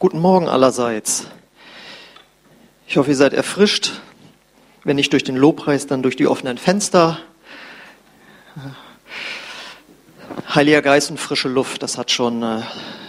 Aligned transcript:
Guten 0.00 0.20
Morgen 0.20 0.48
allerseits. 0.48 1.26
Ich 2.86 2.98
hoffe, 2.98 3.10
ihr 3.10 3.16
seid 3.16 3.32
erfrischt. 3.32 4.00
Wenn 4.84 4.94
nicht 4.94 5.12
durch 5.12 5.24
den 5.24 5.34
Lobpreis, 5.34 5.88
dann 5.88 6.04
durch 6.04 6.14
die 6.14 6.28
offenen 6.28 6.56
Fenster. 6.56 7.18
Heiliger 10.54 10.82
Geist 10.82 11.10
und 11.10 11.18
frische 11.18 11.48
Luft, 11.48 11.82
das 11.82 11.98
hat 11.98 12.12
schon 12.12 12.44
äh, 12.44 12.60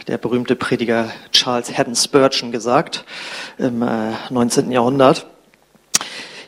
der 0.07 0.17
berühmte 0.17 0.55
Prediger 0.55 1.11
Charles 1.31 1.77
Haddon 1.77 1.95
Spurgeon 1.95 2.51
gesagt 2.51 3.05
im 3.59 3.83
äh, 3.83 4.13
19. 4.31 4.71
Jahrhundert. 4.71 5.27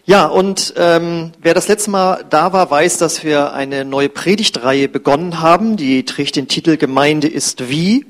Ja, 0.05 0.25
und 0.25 0.73
ähm, 0.75 1.33
wer 1.39 1.53
das 1.53 1.67
letzte 1.67 1.91
Mal 1.91 2.25
da 2.27 2.51
war, 2.51 2.71
weiß, 2.71 2.97
dass 2.97 3.23
wir 3.23 3.53
eine 3.53 3.85
neue 3.85 4.09
Predigtreihe 4.09 4.89
begonnen 4.89 5.39
haben. 5.39 5.77
Die 5.77 6.03
trägt 6.03 6.35
den 6.35 6.47
Titel 6.47 6.77
Gemeinde 6.77 7.27
ist 7.27 7.69
wie. 7.69 8.07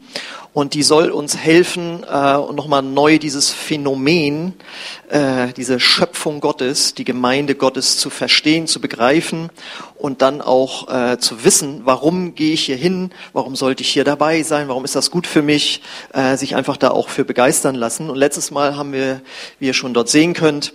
Und 0.53 0.73
die 0.73 0.83
soll 0.83 1.11
uns 1.11 1.37
helfen, 1.37 2.03
äh, 2.03 2.33
nochmal 2.33 2.81
neu 2.81 3.19
dieses 3.19 3.51
Phänomen, 3.51 4.53
äh, 5.07 5.53
diese 5.55 5.79
Schöpfung 5.79 6.41
Gottes, 6.41 6.93
die 6.93 7.05
Gemeinde 7.05 7.55
Gottes 7.55 7.97
zu 7.97 8.09
verstehen, 8.09 8.67
zu 8.67 8.81
begreifen 8.81 9.49
und 9.97 10.21
dann 10.21 10.41
auch 10.41 10.89
äh, 10.93 11.17
zu 11.19 11.45
wissen, 11.45 11.81
warum 11.85 12.35
gehe 12.35 12.51
ich 12.51 12.65
hier 12.65 12.75
hin, 12.75 13.11
warum 13.31 13.55
sollte 13.55 13.81
ich 13.81 13.89
hier 13.91 14.03
dabei 14.03 14.43
sein, 14.43 14.67
warum 14.67 14.83
ist 14.83 14.95
das 14.95 15.09
gut 15.09 15.25
für 15.25 15.41
mich, 15.41 15.83
äh, 16.11 16.35
sich 16.35 16.53
einfach 16.53 16.75
da 16.75 16.91
auch 16.91 17.07
für 17.07 17.23
begeistern 17.23 17.75
lassen. 17.75 18.09
Und 18.09 18.17
letztes 18.17 18.51
Mal 18.51 18.75
haben 18.75 18.91
wir, 18.91 19.21
wie 19.59 19.67
ihr 19.67 19.73
schon 19.73 19.93
dort 19.93 20.09
sehen 20.09 20.33
könnt, 20.33 20.73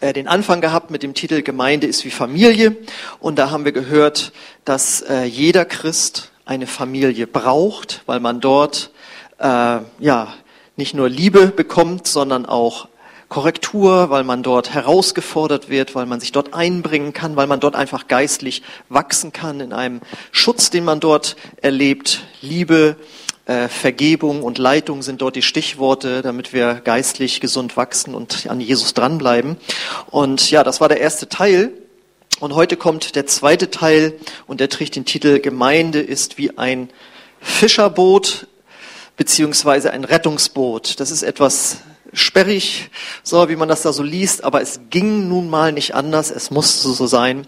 äh, 0.00 0.12
den 0.12 0.28
Anfang 0.28 0.60
gehabt 0.60 0.90
mit 0.90 1.02
dem 1.02 1.14
Titel 1.14 1.40
Gemeinde 1.40 1.86
ist 1.86 2.04
wie 2.04 2.10
Familie. 2.10 2.76
Und 3.20 3.38
da 3.38 3.50
haben 3.50 3.64
wir 3.64 3.72
gehört, 3.72 4.32
dass 4.66 5.00
äh, 5.00 5.24
jeder 5.24 5.64
Christ 5.64 6.30
eine 6.44 6.66
Familie 6.66 7.26
braucht, 7.26 8.02
weil 8.06 8.20
man 8.20 8.40
dort 8.40 8.90
äh, 9.38 9.80
ja 9.98 10.34
nicht 10.76 10.94
nur 10.94 11.08
Liebe 11.08 11.48
bekommt, 11.48 12.06
sondern 12.06 12.46
auch 12.46 12.88
Korrektur, 13.28 14.08
weil 14.08 14.24
man 14.24 14.42
dort 14.42 14.72
herausgefordert 14.72 15.68
wird, 15.68 15.94
weil 15.94 16.06
man 16.06 16.18
sich 16.18 16.32
dort 16.32 16.54
einbringen 16.54 17.12
kann, 17.12 17.36
weil 17.36 17.46
man 17.46 17.60
dort 17.60 17.74
einfach 17.74 18.08
geistlich 18.08 18.62
wachsen 18.88 19.32
kann 19.32 19.60
in 19.60 19.72
einem 19.72 20.00
Schutz, 20.32 20.70
den 20.70 20.84
man 20.84 20.98
dort 20.98 21.36
erlebt. 21.60 22.22
Liebe, 22.40 22.96
äh, 23.44 23.68
Vergebung 23.68 24.42
und 24.42 24.56
Leitung 24.58 25.02
sind 25.02 25.20
dort 25.20 25.36
die 25.36 25.42
Stichworte, 25.42 26.22
damit 26.22 26.52
wir 26.52 26.74
geistlich 26.74 27.40
gesund 27.40 27.76
wachsen 27.76 28.14
und 28.14 28.46
an 28.48 28.60
Jesus 28.60 28.94
dranbleiben. 28.94 29.58
Und 30.10 30.50
ja, 30.50 30.64
das 30.64 30.80
war 30.80 30.88
der 30.88 31.00
erste 31.00 31.28
Teil. 31.28 31.72
Und 32.40 32.54
heute 32.54 32.76
kommt 32.76 33.14
der 33.14 33.26
zweite 33.26 33.70
Teil 33.70 34.14
und 34.46 34.60
der 34.60 34.68
trägt 34.68 34.96
den 34.96 35.04
Titel 35.04 35.40
Gemeinde 35.40 36.00
ist 36.00 36.38
wie 36.38 36.56
ein 36.56 36.88
Fischerboot 37.40 38.47
beziehungsweise 39.18 39.90
ein 39.90 40.04
Rettungsboot. 40.04 40.98
Das 41.00 41.10
ist 41.10 41.22
etwas 41.22 41.78
sperrig, 42.14 42.90
so 43.22 43.46
wie 43.50 43.56
man 43.56 43.68
das 43.68 43.82
da 43.82 43.92
so 43.92 44.02
liest, 44.02 44.42
aber 44.44 44.62
es 44.62 44.80
ging 44.88 45.28
nun 45.28 45.50
mal 45.50 45.72
nicht 45.72 45.94
anders, 45.94 46.30
es 46.30 46.50
musste 46.50 46.88
so 46.88 47.06
sein. 47.06 47.46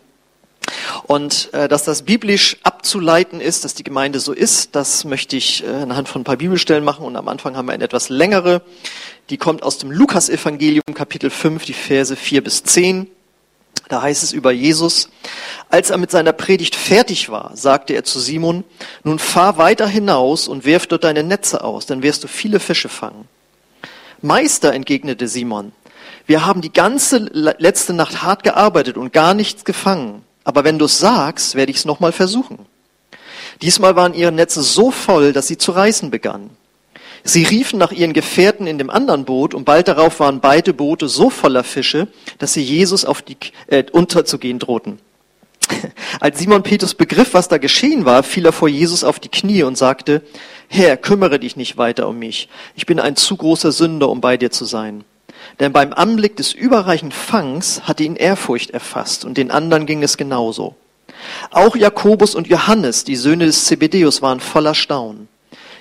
Und 1.04 1.52
äh, 1.54 1.68
dass 1.68 1.84
das 1.84 2.02
biblisch 2.02 2.58
abzuleiten 2.62 3.40
ist, 3.40 3.64
dass 3.64 3.74
die 3.74 3.84
Gemeinde 3.84 4.20
so 4.20 4.32
ist, 4.32 4.76
das 4.76 5.04
möchte 5.04 5.36
ich 5.36 5.64
äh, 5.64 5.68
anhand 5.68 6.08
von 6.08 6.20
ein 6.20 6.24
paar 6.24 6.36
Bibelstellen 6.36 6.84
machen. 6.84 7.06
Und 7.06 7.16
am 7.16 7.28
Anfang 7.28 7.56
haben 7.56 7.66
wir 7.66 7.72
eine 7.72 7.84
etwas 7.84 8.10
längere, 8.10 8.62
die 9.30 9.38
kommt 9.38 9.62
aus 9.62 9.78
dem 9.78 9.90
Lukas-Evangelium, 9.90 10.82
Kapitel 10.94 11.30
5, 11.30 11.64
die 11.64 11.72
Verse 11.72 12.14
4 12.14 12.44
bis 12.44 12.62
10. 12.64 13.10
Da 13.90 14.02
heißt 14.02 14.22
es 14.22 14.32
über 14.32 14.52
Jesus, 14.52 15.08
als 15.68 15.90
er 15.90 15.98
mit 15.98 16.12
seiner 16.12 16.32
Predigt 16.32 16.76
fertig 16.76 17.28
war, 17.28 17.50
sagte 17.56 17.92
er 17.92 18.04
zu 18.04 18.20
Simon, 18.20 18.62
nun 19.02 19.18
fahr 19.18 19.58
weiter 19.58 19.88
hinaus 19.88 20.46
und 20.46 20.64
wirf 20.64 20.86
dort 20.86 21.02
deine 21.02 21.24
Netze 21.24 21.64
aus, 21.64 21.86
dann 21.86 22.04
wirst 22.04 22.22
du 22.22 22.28
viele 22.28 22.60
Fische 22.60 22.88
fangen. 22.88 23.28
Meister, 24.22 24.72
entgegnete 24.74 25.26
Simon, 25.26 25.72
wir 26.28 26.46
haben 26.46 26.60
die 26.60 26.72
ganze 26.72 27.18
letzte 27.18 27.92
Nacht 27.92 28.22
hart 28.22 28.44
gearbeitet 28.44 28.96
und 28.96 29.12
gar 29.12 29.34
nichts 29.34 29.64
gefangen. 29.64 30.24
Aber 30.44 30.62
wenn 30.62 30.78
du 30.78 30.84
es 30.84 30.98
sagst, 30.98 31.56
werde 31.56 31.72
ich 31.72 31.78
es 31.78 31.84
nochmal 31.84 32.12
versuchen. 32.12 32.66
Diesmal 33.60 33.96
waren 33.96 34.14
ihre 34.14 34.30
Netze 34.30 34.62
so 34.62 34.92
voll, 34.92 35.32
dass 35.32 35.48
sie 35.48 35.58
zu 35.58 35.72
reißen 35.72 36.12
begannen. 36.12 36.56
Sie 37.24 37.44
riefen 37.44 37.78
nach 37.78 37.92
ihren 37.92 38.12
Gefährten 38.12 38.66
in 38.66 38.78
dem 38.78 38.90
anderen 38.90 39.24
Boot 39.24 39.54
und 39.54 39.64
bald 39.64 39.88
darauf 39.88 40.20
waren 40.20 40.40
beide 40.40 40.72
Boote 40.72 41.08
so 41.08 41.30
voller 41.30 41.64
Fische, 41.64 42.08
dass 42.38 42.54
sie 42.54 42.62
Jesus 42.62 43.04
auf 43.04 43.22
die, 43.22 43.36
äh, 43.66 43.84
unterzugehen 43.92 44.58
drohten. 44.58 44.98
Als 46.20 46.38
Simon 46.38 46.62
Petrus 46.62 46.94
begriff, 46.94 47.34
was 47.34 47.48
da 47.48 47.58
geschehen 47.58 48.04
war, 48.04 48.22
fiel 48.22 48.46
er 48.46 48.52
vor 48.52 48.68
Jesus 48.68 49.04
auf 49.04 49.20
die 49.20 49.28
Knie 49.28 49.62
und 49.62 49.76
sagte, 49.76 50.22
Herr, 50.68 50.96
kümmere 50.96 51.38
dich 51.38 51.56
nicht 51.56 51.76
weiter 51.76 52.08
um 52.08 52.18
mich. 52.18 52.48
Ich 52.74 52.86
bin 52.86 53.00
ein 53.00 53.16
zu 53.16 53.36
großer 53.36 53.72
Sünder, 53.72 54.08
um 54.08 54.20
bei 54.20 54.36
dir 54.36 54.50
zu 54.50 54.64
sein. 54.64 55.04
Denn 55.58 55.72
beim 55.72 55.92
Anblick 55.92 56.36
des 56.36 56.52
überreichen 56.52 57.12
Fangs 57.12 57.82
hatte 57.84 58.04
ihn 58.04 58.16
Ehrfurcht 58.16 58.70
erfasst 58.70 59.24
und 59.24 59.36
den 59.36 59.50
anderen 59.50 59.86
ging 59.86 60.02
es 60.02 60.16
genauso. 60.16 60.74
Auch 61.50 61.76
Jakobus 61.76 62.34
und 62.34 62.46
Johannes, 62.46 63.04
die 63.04 63.16
Söhne 63.16 63.46
des 63.46 63.66
Zebedeus, 63.66 64.22
waren 64.22 64.40
voller 64.40 64.74
Staunen. 64.74 65.28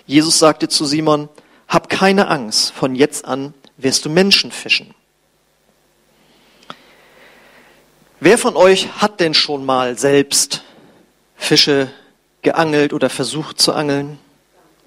Jesus 0.10 0.40
sagte 0.40 0.68
zu 0.68 0.86
Simon, 0.86 1.30
hab 1.68 1.88
keine 1.88 2.30
Angst, 2.30 2.74
von 2.74 2.96
jetzt 2.96 3.26
an 3.26 3.54
wirst 3.78 4.06
du 4.06 4.10
Menschen 4.10 4.52
fischen. 4.52 4.96
Wer 8.20 8.40
von 8.40 8.56
euch 8.56 8.88
hat 9.00 9.20
denn 9.20 9.36
schon 9.36 9.64
mal 9.64 10.00
selbst 10.00 10.64
Fische 11.36 11.92
geangelt 12.42 12.92
oder 12.92 13.12
versucht 13.12 13.62
zu 13.62 13.72
angeln? 13.72 14.18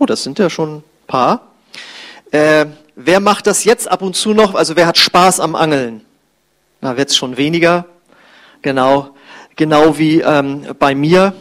Oh, 0.01 0.07
das 0.07 0.25
sind 0.25 0.41
ja 0.41 0.51
schon 0.51 0.79
ein 0.79 0.85
paar. 1.07 1.53
Äh, 2.33 2.67
wer 2.97 3.21
macht 3.21 3.47
das 3.47 3.63
jetzt 3.63 3.89
ab 3.89 4.03
und 4.03 4.17
zu 4.17 4.35
noch? 4.35 4.57
Also 4.57 4.75
wer 4.75 4.89
hat 4.89 4.99
Spaß 4.99 5.39
am 5.39 5.55
Angeln? 5.55 6.05
Wird 6.81 7.11
es 7.11 7.17
schon 7.17 7.37
weniger. 7.37 7.87
Genau, 8.61 9.15
genau 9.55 9.97
wie 9.99 10.21
ähm, 10.21 10.75
bei 10.81 10.97
mir. 10.97 11.33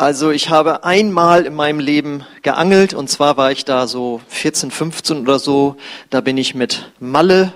Also 0.00 0.30
ich 0.30 0.48
habe 0.48 0.82
einmal 0.84 1.44
in 1.44 1.54
meinem 1.54 1.78
Leben 1.78 2.24
geangelt 2.40 2.94
und 2.94 3.10
zwar 3.10 3.36
war 3.36 3.52
ich 3.52 3.66
da 3.66 3.86
so 3.86 4.22
14, 4.28 4.70
15 4.70 5.20
oder 5.20 5.38
so. 5.38 5.76
Da 6.08 6.22
bin 6.22 6.38
ich 6.38 6.54
mit 6.54 6.90
Malle, 7.00 7.52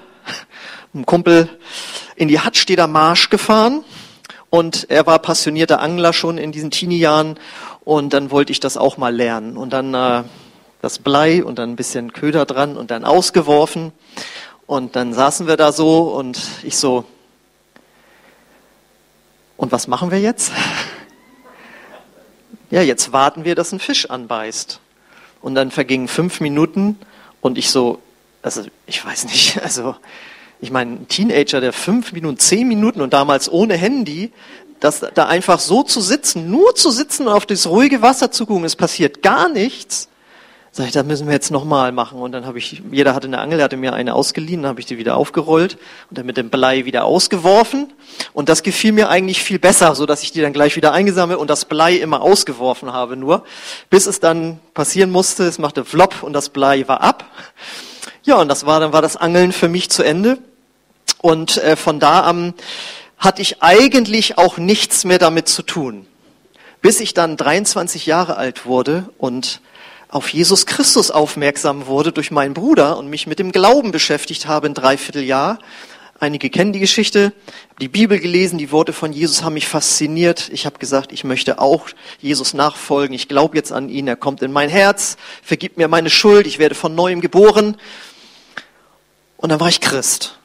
einem 0.92 1.06
Kumpel, 1.06 1.48
in 2.16 2.28
die 2.28 2.40
Hattsteder 2.40 2.86
Marsch 2.86 3.30
gefahren 3.30 3.82
und 4.50 4.90
er 4.90 5.06
war 5.06 5.20
passionierter 5.20 5.80
Angler 5.80 6.12
schon 6.12 6.36
in 6.36 6.52
diesen 6.52 6.70
Teenie-Jahren 6.70 7.38
und 7.82 8.12
dann 8.12 8.30
wollte 8.30 8.52
ich 8.52 8.60
das 8.60 8.76
auch 8.76 8.98
mal 8.98 9.16
lernen 9.16 9.56
und 9.56 9.72
dann 9.72 9.94
äh, 9.94 10.24
das 10.82 10.98
Blei 10.98 11.42
und 11.42 11.58
dann 11.58 11.70
ein 11.70 11.76
bisschen 11.76 12.12
Köder 12.12 12.44
dran 12.44 12.76
und 12.76 12.90
dann 12.90 13.06
ausgeworfen 13.06 13.90
und 14.66 14.96
dann 14.96 15.14
saßen 15.14 15.46
wir 15.46 15.56
da 15.56 15.72
so 15.72 16.14
und 16.14 16.38
ich 16.62 16.76
so, 16.76 17.06
und 19.56 19.72
was 19.72 19.88
machen 19.88 20.10
wir 20.10 20.20
jetzt? 20.20 20.52
Ja, 22.74 22.82
jetzt 22.82 23.12
warten 23.12 23.44
wir, 23.44 23.54
dass 23.54 23.70
ein 23.70 23.78
Fisch 23.78 24.10
anbeißt. 24.10 24.80
Und 25.40 25.54
dann 25.54 25.70
vergingen 25.70 26.08
fünf 26.08 26.40
Minuten 26.40 26.98
und 27.40 27.56
ich 27.56 27.70
so, 27.70 28.00
also 28.42 28.62
ich 28.86 29.04
weiß 29.04 29.26
nicht, 29.26 29.58
also 29.62 29.94
ich 30.60 30.72
meine, 30.72 30.92
ein 30.92 31.08
Teenager, 31.08 31.60
der 31.60 31.72
fünf 31.72 32.12
Minuten, 32.12 32.36
zehn 32.38 32.66
Minuten 32.66 33.00
und 33.00 33.12
damals 33.12 33.48
ohne 33.48 33.76
Handy, 33.76 34.32
das 34.80 35.06
da 35.14 35.26
einfach 35.26 35.60
so 35.60 35.84
zu 35.84 36.00
sitzen, 36.00 36.50
nur 36.50 36.74
zu 36.74 36.90
sitzen 36.90 37.28
und 37.28 37.32
auf 37.32 37.46
das 37.46 37.68
ruhige 37.68 38.02
Wasser 38.02 38.32
zu 38.32 38.44
gucken, 38.44 38.64
es 38.64 38.74
passiert 38.74 39.22
gar 39.22 39.48
nichts. 39.48 40.08
Sag 40.76 40.86
ich, 40.86 40.92
das 40.92 41.06
müssen 41.06 41.28
wir 41.28 41.34
jetzt 41.34 41.52
nochmal 41.52 41.92
machen. 41.92 42.18
Und 42.18 42.32
dann 42.32 42.46
habe 42.46 42.58
ich, 42.58 42.82
jeder 42.90 43.14
hatte 43.14 43.28
eine 43.28 43.38
Angel, 43.38 43.62
hatte 43.62 43.76
mir 43.76 43.92
eine 43.92 44.12
ausgeliehen, 44.12 44.62
dann 44.62 44.70
habe 44.70 44.80
ich 44.80 44.86
die 44.86 44.98
wieder 44.98 45.16
aufgerollt 45.16 45.78
und 46.10 46.18
dann 46.18 46.26
mit 46.26 46.36
dem 46.36 46.50
Blei 46.50 46.84
wieder 46.84 47.04
ausgeworfen. 47.04 47.92
Und 48.32 48.48
das 48.48 48.64
gefiel 48.64 48.90
mir 48.90 49.08
eigentlich 49.08 49.40
viel 49.40 49.60
besser, 49.60 49.94
so 49.94 50.04
dass 50.04 50.24
ich 50.24 50.32
die 50.32 50.40
dann 50.40 50.52
gleich 50.52 50.74
wieder 50.74 50.92
eingesammelt 50.92 51.38
und 51.38 51.48
das 51.48 51.66
Blei 51.66 51.94
immer 51.94 52.22
ausgeworfen 52.22 52.92
habe 52.92 53.14
nur, 53.14 53.44
bis 53.88 54.06
es 54.06 54.18
dann 54.18 54.58
passieren 54.74 55.12
musste, 55.12 55.44
es 55.44 55.60
machte 55.60 55.84
Flop 55.84 56.24
und 56.24 56.32
das 56.32 56.48
Blei 56.48 56.88
war 56.88 57.02
ab. 57.02 57.24
Ja, 58.24 58.40
und 58.40 58.48
das 58.48 58.66
war, 58.66 58.80
dann 58.80 58.92
war 58.92 59.00
das 59.00 59.16
Angeln 59.16 59.52
für 59.52 59.68
mich 59.68 59.90
zu 59.90 60.02
Ende. 60.02 60.38
Und 61.22 61.56
äh, 61.58 61.76
von 61.76 62.00
da 62.00 62.22
an 62.22 62.52
hatte 63.16 63.42
ich 63.42 63.62
eigentlich 63.62 64.38
auch 64.38 64.58
nichts 64.58 65.04
mehr 65.04 65.20
damit 65.20 65.48
zu 65.48 65.62
tun. 65.62 66.04
Bis 66.82 66.98
ich 66.98 67.14
dann 67.14 67.36
23 67.36 68.06
Jahre 68.06 68.36
alt 68.36 68.66
wurde 68.66 69.08
und 69.18 69.60
auf 70.14 70.28
Jesus 70.28 70.64
Christus 70.64 71.10
aufmerksam 71.10 71.88
wurde 71.88 72.12
durch 72.12 72.30
meinen 72.30 72.54
Bruder 72.54 72.98
und 72.98 73.08
mich 73.08 73.26
mit 73.26 73.40
dem 73.40 73.50
Glauben 73.50 73.90
beschäftigt 73.90 74.46
habe 74.46 74.68
ein 74.68 74.74
Dreivierteljahr. 74.74 75.58
Einige 76.20 76.50
kennen 76.50 76.72
die 76.72 76.78
Geschichte, 76.78 77.24
habe 77.24 77.80
die 77.80 77.88
Bibel 77.88 78.20
gelesen, 78.20 78.56
die 78.56 78.70
Worte 78.70 78.92
von 78.92 79.12
Jesus 79.12 79.42
haben 79.42 79.54
mich 79.54 79.66
fasziniert. 79.66 80.50
Ich 80.52 80.66
habe 80.66 80.78
gesagt, 80.78 81.10
ich 81.10 81.24
möchte 81.24 81.58
auch 81.58 81.88
Jesus 82.20 82.54
nachfolgen. 82.54 83.12
Ich 83.12 83.26
glaube 83.26 83.56
jetzt 83.56 83.72
an 83.72 83.88
ihn, 83.88 84.06
er 84.06 84.14
kommt 84.14 84.40
in 84.42 84.52
mein 84.52 84.70
Herz, 84.70 85.16
vergibt 85.42 85.78
mir 85.78 85.88
meine 85.88 86.10
Schuld, 86.10 86.46
ich 86.46 86.60
werde 86.60 86.76
von 86.76 86.94
neuem 86.94 87.20
geboren. 87.20 87.76
Und 89.36 89.48
dann 89.48 89.58
war 89.58 89.68
ich 89.68 89.80
Christ. 89.80 90.38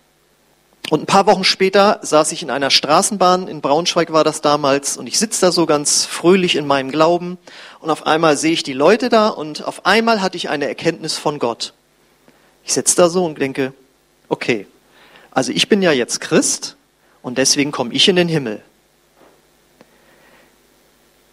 Und 0.90 1.04
ein 1.04 1.06
paar 1.06 1.28
Wochen 1.28 1.44
später 1.44 2.00
saß 2.02 2.32
ich 2.32 2.42
in 2.42 2.50
einer 2.50 2.72
Straßenbahn, 2.72 3.48
in 3.48 3.62
Braunschweig 3.62 4.12
war 4.12 4.24
das 4.24 4.42
damals, 4.42 4.98
und 4.98 5.06
ich 5.06 5.20
sitze 5.20 5.42
da 5.42 5.52
so 5.52 5.68
ganz 5.68 6.06
fröhlich 6.06 6.56
in 6.56 6.66
meinem 6.66 6.90
Glauben, 6.90 7.38
und 7.80 7.92
auf 7.92 8.08
einmal 8.08 8.38
sehe 8.38 8.54
ich 8.54 8.64
die 8.64 8.74
Leute 8.74 9.10
da, 9.10 9.28
und 9.28 9.64
auf 9.64 9.86
einmal 9.86 10.22
hatte 10.22 10.36
ich 10.36 10.50
eine 10.50 10.68
Erkenntnis 10.68 11.16
von 11.16 11.38
Gott. 11.38 11.74
Ich 12.66 12.74
sitze 12.74 12.96
da 12.96 13.10
so 13.10 13.24
und 13.24 13.40
denke, 13.40 13.74
okay, 14.30 14.66
also 15.30 15.52
ich 15.52 15.70
bin 15.70 15.84
ja 15.84 15.92
jetzt 15.92 16.22
Christ 16.22 16.76
und 17.22 17.38
deswegen 17.38 17.72
komme 17.72 17.94
ich 17.94 18.08
in 18.08 18.16
den 18.16 18.28
Himmel. 18.28 18.64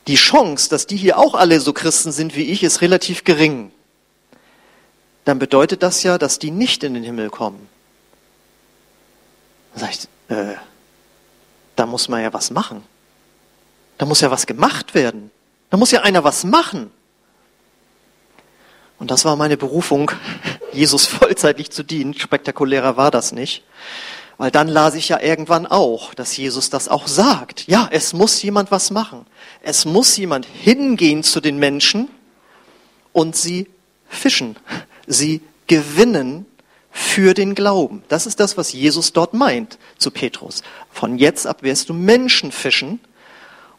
Die 0.06 0.16
Chance, 0.16 0.68
dass 0.68 0.86
die 0.86 0.96
hier 0.96 1.18
auch 1.18 1.34
alle 1.34 1.60
so 1.60 1.72
Christen 1.72 2.12
sind 2.12 2.36
wie 2.36 2.44
ich, 2.44 2.62
ist 2.62 2.82
relativ 2.82 3.24
gering. 3.24 3.72
Dann 5.24 5.38
bedeutet 5.38 5.82
das 5.82 6.02
ja, 6.02 6.18
dass 6.18 6.38
die 6.38 6.50
nicht 6.50 6.84
in 6.84 6.94
den 6.94 7.02
Himmel 7.02 7.30
kommen. 7.30 7.68
Dann 9.76 9.92
sage 9.92 9.92
ich, 9.92 10.34
äh, 10.34 10.54
da 11.76 11.84
muss 11.84 12.08
man 12.08 12.22
ja 12.22 12.32
was 12.32 12.50
machen. 12.50 12.82
Da 13.98 14.06
muss 14.06 14.22
ja 14.22 14.30
was 14.30 14.46
gemacht 14.46 14.94
werden. 14.94 15.30
Da 15.68 15.76
muss 15.76 15.90
ja 15.90 16.00
einer 16.00 16.24
was 16.24 16.44
machen. 16.44 16.90
Und 18.98 19.10
das 19.10 19.26
war 19.26 19.36
meine 19.36 19.58
Berufung, 19.58 20.10
Jesus 20.72 21.06
vollzeitig 21.06 21.70
zu 21.70 21.82
dienen. 21.82 22.14
Spektakulärer 22.14 22.96
war 22.96 23.10
das 23.10 23.32
nicht. 23.32 23.64
Weil 24.38 24.50
dann 24.50 24.68
las 24.68 24.94
ich 24.94 25.10
ja 25.10 25.20
irgendwann 25.20 25.66
auch, 25.66 26.14
dass 26.14 26.34
Jesus 26.36 26.70
das 26.70 26.88
auch 26.88 27.06
sagt. 27.06 27.66
Ja, 27.66 27.86
es 27.90 28.14
muss 28.14 28.40
jemand 28.42 28.70
was 28.70 28.90
machen. 28.90 29.26
Es 29.62 29.84
muss 29.84 30.16
jemand 30.16 30.46
hingehen 30.46 31.22
zu 31.22 31.42
den 31.42 31.58
Menschen 31.58 32.08
und 33.12 33.36
sie 33.36 33.68
fischen, 34.08 34.56
sie 35.06 35.42
gewinnen 35.66 36.46
für 36.96 37.34
den 37.34 37.54
Glauben. 37.54 38.02
Das 38.08 38.24
ist 38.24 38.40
das, 38.40 38.56
was 38.56 38.72
Jesus 38.72 39.12
dort 39.12 39.34
meint 39.34 39.76
zu 39.98 40.10
Petrus. 40.10 40.62
Von 40.90 41.18
jetzt 41.18 41.46
ab 41.46 41.62
wirst 41.62 41.90
du 41.90 41.92
Menschen 41.92 42.52
fischen 42.52 43.00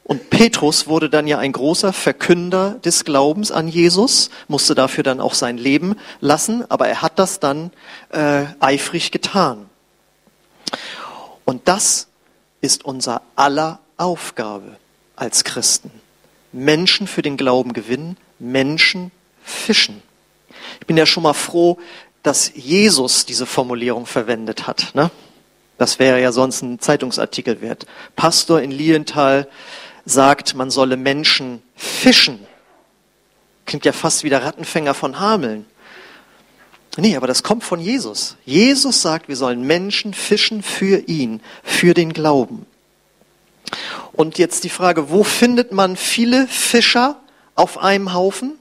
und 0.04 0.30
Petrus 0.30 0.86
wurde 0.86 1.10
dann 1.10 1.26
ja 1.26 1.40
ein 1.40 1.52
großer 1.52 1.94
Verkünder 1.94 2.78
des 2.86 3.06
Glaubens 3.06 3.52
an 3.52 3.68
Jesus, 3.68 4.30
musste 4.48 4.76
dafür 4.76 5.04
dann 5.04 5.20
auch 5.20 5.34
sein 5.34 5.58
Leben 5.58 5.96
lassen, 6.20 6.64
aber 6.70 6.88
er 6.88 7.02
hat 7.02 7.18
das 7.18 7.40
dann 7.40 7.72
äh, 8.10 8.46
eifrig 8.60 9.10
getan. 9.10 9.68
Und 11.44 11.68
das 11.68 12.10
ist 12.62 12.86
unser 12.86 13.24
aller 13.36 13.80
Aufgabe 13.98 14.78
als 15.16 15.44
Christen. 15.44 15.90
Menschen 16.52 17.08
für 17.08 17.24
den 17.24 17.36
Glauben 17.36 17.74
gewinnen, 17.74 18.16
Menschen 18.38 19.12
fischen. 19.44 20.04
Ich 20.80 20.86
bin 20.86 20.98
ja 20.98 21.08
schon 21.08 21.24
mal 21.24 21.34
froh, 21.34 21.80
dass 22.28 22.52
Jesus 22.56 23.26
diese 23.26 23.46
Formulierung 23.46 24.06
verwendet 24.06 24.68
hat. 24.68 24.94
Ne? 24.96 25.10
Das 25.78 25.98
wäre 25.98 26.22
ja 26.22 26.34
sonst 26.34 26.62
ein 26.62 26.78
Zeitungsartikel 26.78 27.62
wert. 27.62 27.86
Pastor 28.18 28.62
in 28.62 28.70
Lienthal 28.70 29.48
sagt, 30.04 30.54
man 30.54 30.70
solle 30.70 30.98
Menschen 30.98 31.64
fischen. 31.78 32.46
Klingt 33.66 33.86
ja 33.86 33.94
fast 33.94 34.26
wie 34.26 34.30
der 34.30 34.44
Rattenfänger 34.44 34.94
von 34.94 35.22
Hameln. 35.22 35.66
Nee, 36.98 37.16
aber 37.16 37.28
das 37.28 37.44
kommt 37.44 37.64
von 37.64 37.80
Jesus. 37.80 38.36
Jesus 38.44 39.02
sagt, 39.02 39.30
wir 39.30 39.38
sollen 39.38 39.62
Menschen 39.62 40.14
fischen 40.14 40.64
für 40.64 41.08
ihn, 41.08 41.42
für 41.64 41.94
den 41.94 42.12
Glauben. 42.12 42.66
Und 44.12 44.38
jetzt 44.38 44.66
die 44.66 44.70
Frage, 44.70 45.10
wo 45.12 45.24
findet 45.24 45.72
man 45.72 45.96
viele 45.96 46.46
Fischer 46.48 47.22
auf 47.56 47.78
einem 47.78 48.14
Haufen? 48.14 48.60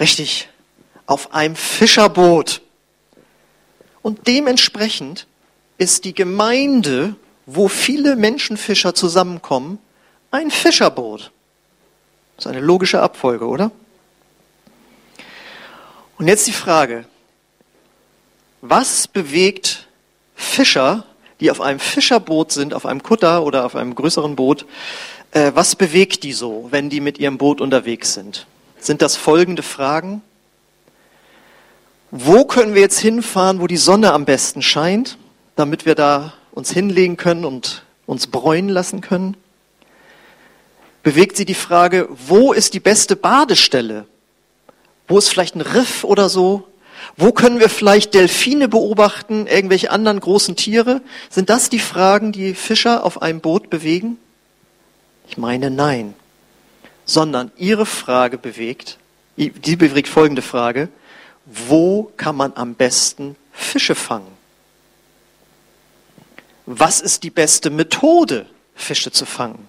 Richtig, 0.00 0.48
auf 1.06 1.34
einem 1.34 1.56
Fischerboot. 1.56 2.62
Und 4.02 4.26
dementsprechend 4.26 5.26
ist 5.78 6.04
die 6.04 6.14
Gemeinde, 6.14 7.16
wo 7.46 7.68
viele 7.68 8.16
Menschenfischer 8.16 8.94
zusammenkommen, 8.94 9.78
ein 10.30 10.50
Fischerboot. 10.50 11.30
Das 12.36 12.46
ist 12.46 12.50
eine 12.50 12.60
logische 12.60 13.00
Abfolge, 13.00 13.46
oder? 13.46 13.70
Und 16.18 16.28
jetzt 16.28 16.46
die 16.46 16.52
Frage, 16.52 17.04
was 18.60 19.08
bewegt 19.08 19.88
Fischer, 20.34 21.04
die 21.40 21.50
auf 21.50 21.60
einem 21.60 21.80
Fischerboot 21.80 22.52
sind, 22.52 22.74
auf 22.74 22.86
einem 22.86 23.02
Kutter 23.02 23.42
oder 23.42 23.66
auf 23.66 23.76
einem 23.76 23.94
größeren 23.94 24.36
Boot, 24.36 24.64
äh, 25.32 25.52
was 25.54 25.76
bewegt 25.76 26.22
die 26.22 26.32
so, 26.32 26.68
wenn 26.70 26.88
die 26.88 27.00
mit 27.00 27.18
ihrem 27.18 27.38
Boot 27.38 27.60
unterwegs 27.60 28.14
sind? 28.14 28.46
Sind 28.78 29.02
das 29.02 29.16
folgende 29.16 29.62
Fragen? 29.62 30.22
Wo 32.16 32.44
können 32.44 32.74
wir 32.74 32.80
jetzt 32.80 33.00
hinfahren, 33.00 33.60
wo 33.60 33.66
die 33.66 33.76
Sonne 33.76 34.12
am 34.12 34.24
besten 34.24 34.62
scheint, 34.62 35.18
damit 35.56 35.84
wir 35.84 35.96
da 35.96 36.32
uns 36.52 36.70
hinlegen 36.70 37.16
können 37.16 37.44
und 37.44 37.82
uns 38.06 38.28
bräunen 38.28 38.68
lassen 38.68 39.00
können? 39.00 39.36
bewegt 41.04 41.36
sie 41.36 41.44
die 41.44 41.54
Frage, 41.54 42.08
wo 42.10 42.52
ist 42.52 42.74
die 42.74 42.80
beste 42.80 43.14
Badestelle? 43.14 44.06
Wo 45.06 45.18
ist 45.18 45.28
vielleicht 45.28 45.54
ein 45.54 45.60
Riff 45.60 46.02
oder 46.02 46.28
so? 46.28 46.66
Wo 47.16 47.30
können 47.30 47.60
wir 47.60 47.68
vielleicht 47.68 48.14
Delfine 48.14 48.66
beobachten, 48.66 49.46
irgendwelche 49.46 49.90
anderen 49.90 50.18
großen 50.18 50.56
Tiere? 50.56 51.02
Sind 51.28 51.50
das 51.50 51.68
die 51.68 51.78
Fragen, 51.78 52.32
die 52.32 52.54
Fischer 52.54 53.04
auf 53.04 53.22
einem 53.22 53.40
Boot 53.40 53.70
bewegen? 53.70 54.16
Ich 55.28 55.36
meine 55.36 55.70
nein. 55.70 56.14
Sondern 57.04 57.52
ihre 57.58 57.86
Frage 57.86 58.38
bewegt, 58.38 58.98
die 59.36 59.76
bewegt 59.76 60.08
folgende 60.08 60.42
Frage, 60.42 60.88
wo 61.46 62.12
kann 62.16 62.36
man 62.36 62.52
am 62.54 62.74
besten 62.74 63.36
Fische 63.52 63.94
fangen? 63.94 64.32
Was 66.66 67.00
ist 67.00 67.22
die 67.22 67.30
beste 67.30 67.70
Methode, 67.70 68.46
Fische 68.74 69.12
zu 69.12 69.26
fangen? 69.26 69.68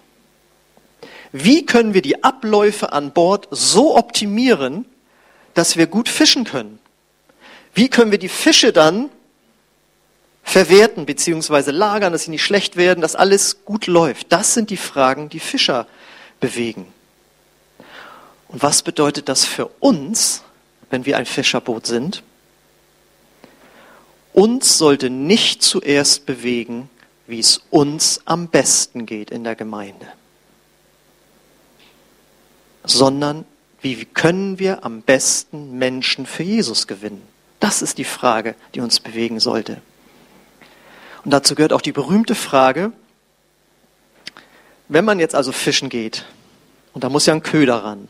wie 1.37 1.65
können 1.65 1.93
wir 1.93 2.01
die 2.01 2.23
Abläufe 2.23 2.93
an 2.93 3.11
Bord 3.11 3.49
so 3.51 3.97
optimieren, 3.97 4.85
dass 5.53 5.75
wir 5.75 5.85
gut 5.85 6.07
fischen 6.07 6.45
können? 6.45 6.79
Wie 7.73 7.89
können 7.89 8.11
wir 8.11 8.17
die 8.17 8.29
Fische 8.29 8.71
dann 8.71 9.09
verwerten 10.43 11.05
bzw. 11.05 11.71
lagern, 11.71 12.13
dass 12.13 12.23
sie 12.23 12.31
nicht 12.31 12.45
schlecht 12.45 12.77
werden, 12.77 13.01
dass 13.01 13.17
alles 13.17 13.65
gut 13.65 13.85
läuft? 13.85 14.31
Das 14.31 14.53
sind 14.53 14.69
die 14.69 14.77
Fragen, 14.77 15.27
die 15.27 15.41
Fischer 15.41 15.87
bewegen. 16.39 16.87
Und 18.47 18.63
was 18.63 18.81
bedeutet 18.81 19.27
das 19.27 19.43
für 19.43 19.65
uns, 19.81 20.41
wenn 20.95 21.05
wir 21.05 21.17
ein 21.17 21.27
Fischerboot 21.27 21.85
sind? 21.85 22.23
Uns 24.33 24.77
sollte 24.77 25.09
nicht 25.11 25.61
zuerst 25.61 26.25
bewegen, 26.25 26.89
wie 27.27 27.39
es 27.39 27.61
uns 27.69 28.21
am 28.25 28.47
besten 28.47 29.05
geht 29.05 29.29
in 29.29 29.43
der 29.43 29.55
Gemeinde 29.55 30.07
sondern 32.87 33.45
wie 33.81 34.05
können 34.05 34.59
wir 34.59 34.83
am 34.83 35.01
besten 35.01 35.77
Menschen 35.77 36.25
für 36.25 36.43
Jesus 36.43 36.87
gewinnen? 36.87 37.21
Das 37.59 37.81
ist 37.81 37.97
die 37.97 38.03
Frage, 38.03 38.55
die 38.73 38.79
uns 38.79 38.99
bewegen 38.99 39.39
sollte. 39.39 39.81
Und 41.23 41.31
dazu 41.31 41.55
gehört 41.55 41.73
auch 41.73 41.81
die 41.81 41.91
berühmte 41.91 42.35
Frage, 42.35 42.91
wenn 44.87 45.05
man 45.05 45.19
jetzt 45.19 45.35
also 45.35 45.51
fischen 45.51 45.89
geht, 45.89 46.25
und 46.93 47.03
da 47.03 47.09
muss 47.09 47.25
ja 47.25 47.33
ein 47.33 47.43
Köder 47.43 47.83
ran, 47.83 48.07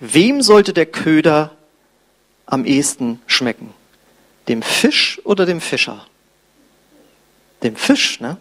wem 0.00 0.42
sollte 0.42 0.72
der 0.72 0.86
Köder 0.86 1.52
am 2.46 2.64
ehesten 2.64 3.20
schmecken? 3.26 3.72
Dem 4.48 4.62
Fisch 4.62 5.20
oder 5.24 5.46
dem 5.46 5.60
Fischer? 5.60 6.06
Dem 7.62 7.76
Fisch, 7.76 8.20
ne? 8.20 8.36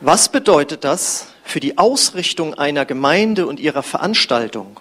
Was 0.00 0.28
bedeutet 0.28 0.84
das 0.84 1.28
für 1.44 1.60
die 1.60 1.76
Ausrichtung 1.78 2.54
einer 2.54 2.84
Gemeinde 2.84 3.46
und 3.46 3.58
ihrer 3.58 3.82
Veranstaltung? 3.82 4.80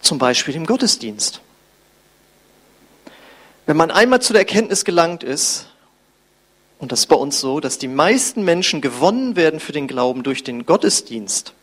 Zum 0.00 0.18
Beispiel 0.18 0.54
im 0.54 0.66
Gottesdienst. 0.66 1.40
Wenn 3.66 3.76
man 3.76 3.90
einmal 3.90 4.20
zu 4.20 4.32
der 4.32 4.40
Erkenntnis 4.40 4.84
gelangt 4.84 5.22
ist, 5.22 5.66
und 6.78 6.92
das 6.92 7.00
ist 7.00 7.06
bei 7.06 7.16
uns 7.16 7.40
so, 7.40 7.60
dass 7.60 7.78
die 7.78 7.88
meisten 7.88 8.42
Menschen 8.44 8.80
gewonnen 8.80 9.36
werden 9.36 9.60
für 9.60 9.72
den 9.72 9.86
Glauben 9.86 10.22
durch 10.22 10.44
den 10.44 10.66
Gottesdienst, 10.66 11.54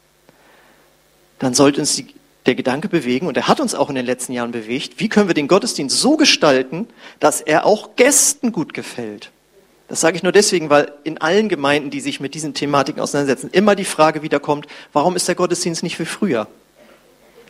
dann 1.37 1.53
sollte 1.53 1.81
uns 1.81 1.95
die, 1.95 2.07
der 2.45 2.55
Gedanke 2.55 2.89
bewegen, 2.89 3.27
und 3.27 3.37
er 3.37 3.47
hat 3.47 3.59
uns 3.59 3.75
auch 3.75 3.89
in 3.89 3.95
den 3.95 4.05
letzten 4.05 4.33
Jahren 4.33 4.51
bewegt, 4.51 4.99
wie 4.99 5.09
können 5.09 5.27
wir 5.27 5.35
den 5.35 5.47
Gottesdienst 5.47 5.97
so 5.99 6.17
gestalten, 6.17 6.87
dass 7.19 7.41
er 7.41 7.65
auch 7.65 7.95
Gästen 7.95 8.51
gut 8.51 8.73
gefällt. 8.73 9.31
Das 9.87 10.01
sage 10.01 10.15
ich 10.15 10.23
nur 10.23 10.31
deswegen, 10.31 10.69
weil 10.69 10.93
in 11.03 11.19
allen 11.19 11.49
Gemeinden, 11.49 11.89
die 11.89 11.99
sich 11.99 12.19
mit 12.19 12.33
diesen 12.33 12.53
Thematiken 12.53 13.01
auseinandersetzen, 13.01 13.49
immer 13.51 13.75
die 13.75 13.85
Frage 13.85 14.21
wiederkommt, 14.21 14.65
warum 14.93 15.15
ist 15.15 15.27
der 15.27 15.35
Gottesdienst 15.35 15.83
nicht 15.83 15.99
wie 15.99 16.05
früher, 16.05 16.47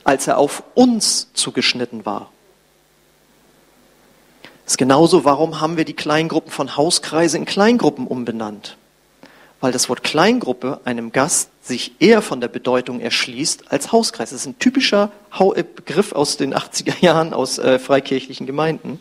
als 0.04 0.28
er 0.28 0.40
auf 0.40 0.64
uns 0.74 1.30
zugeschnitten 1.34 2.06
war? 2.06 2.32
Das 4.66 4.74
ist 4.74 4.78
genauso, 4.78 5.24
warum 5.24 5.62
haben 5.62 5.78
wir 5.78 5.86
die 5.86 5.94
Kleingruppen 5.96 6.52
von 6.52 6.76
Hauskreise 6.76 7.38
in 7.38 7.46
Kleingruppen 7.46 8.08
umbenannt? 8.08 8.78
Weil 9.62 9.72
das 9.72 9.88
Wort 9.89 10.03
Kleingruppe 10.03 10.82
einem 10.84 11.12
Gast 11.12 11.50
sich 11.62 11.94
eher 12.00 12.22
von 12.22 12.41
der 12.41 12.48
Bedeutung 12.48 13.00
erschließt 13.00 13.72
als 13.72 13.91
Hauskreis. 13.91 14.32
Das 14.32 14.41
ist 14.41 14.48
ein 14.48 14.60
typischer 14.60 15.12
Begriff 15.75 16.12
aus 16.12 16.36
den 16.36 16.53
80er 16.53 17.00
Jahren 17.01 17.34
aus 17.34 17.60
äh, 17.60 17.80
freikirchlichen 17.80 18.48
Gemeinden. 18.48 19.00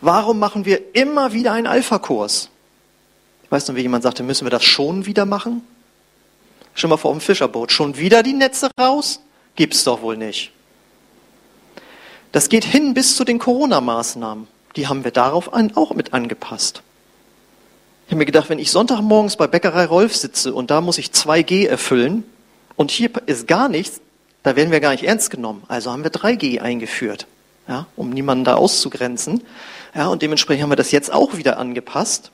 Warum 0.00 0.38
machen 0.38 0.66
wir 0.66 0.94
immer 0.94 1.32
wieder 1.32 1.52
einen 1.52 1.66
Alpha-Kurs? 1.66 2.50
Ich 3.44 3.50
weiß 3.50 3.68
noch, 3.68 3.74
wie 3.74 3.80
jemand 3.80 4.02
sagte, 4.02 4.22
müssen 4.22 4.44
wir 4.44 4.50
das 4.50 4.64
schon 4.64 5.06
wieder 5.06 5.24
machen? 5.24 5.62
Schon 6.74 6.90
mal 6.90 6.98
vor 6.98 7.12
dem 7.12 7.20
Fischerboot. 7.20 7.72
Schon 7.72 7.96
wieder 7.96 8.22
die 8.22 8.34
Netze 8.34 8.68
raus? 8.78 9.20
Gibt's 9.56 9.84
doch 9.84 10.02
wohl 10.02 10.16
nicht. 10.16 10.52
Das 12.32 12.48
geht 12.48 12.64
hin 12.64 12.94
bis 12.94 13.16
zu 13.16 13.24
den 13.24 13.38
Corona-Maßnahmen. 13.38 14.48
Die 14.76 14.88
haben 14.88 15.04
wir 15.04 15.12
darauf 15.12 15.50
auch 15.52 15.94
mit 15.94 16.12
angepasst. 16.12 16.82
Ich 18.06 18.10
habe 18.10 18.18
mir 18.18 18.26
gedacht, 18.26 18.50
wenn 18.50 18.58
ich 18.58 18.70
Sonntagmorgens 18.70 19.36
bei 19.36 19.46
Bäckerei 19.46 19.86
Rolf 19.86 20.14
sitze 20.14 20.52
und 20.52 20.70
da 20.70 20.82
muss 20.82 20.98
ich 20.98 21.06
2G 21.06 21.66
erfüllen 21.66 22.22
und 22.76 22.90
hier 22.90 23.10
ist 23.24 23.46
gar 23.46 23.70
nichts, 23.70 24.00
da 24.42 24.56
werden 24.56 24.70
wir 24.70 24.80
gar 24.80 24.90
nicht 24.90 25.04
ernst 25.04 25.30
genommen. 25.30 25.62
Also 25.68 25.90
haben 25.90 26.04
wir 26.04 26.12
3G 26.12 26.60
eingeführt, 26.60 27.26
ja, 27.66 27.86
um 27.96 28.10
niemanden 28.10 28.44
da 28.44 28.56
auszugrenzen. 28.56 29.42
Ja, 29.94 30.08
und 30.08 30.20
dementsprechend 30.20 30.64
haben 30.64 30.70
wir 30.70 30.76
das 30.76 30.90
jetzt 30.90 31.12
auch 31.12 31.38
wieder 31.38 31.58
angepasst. 31.58 32.30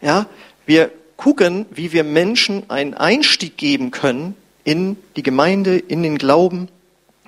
Ja, 0.00 0.26
wir 0.66 0.90
gucken, 1.16 1.66
wie 1.70 1.92
wir 1.92 2.02
Menschen 2.02 2.68
einen 2.68 2.94
Einstieg 2.94 3.56
geben 3.56 3.92
können 3.92 4.34
in 4.64 4.96
die 5.14 5.22
Gemeinde, 5.22 5.78
in 5.78 6.02
den 6.02 6.18
Glauben, 6.18 6.68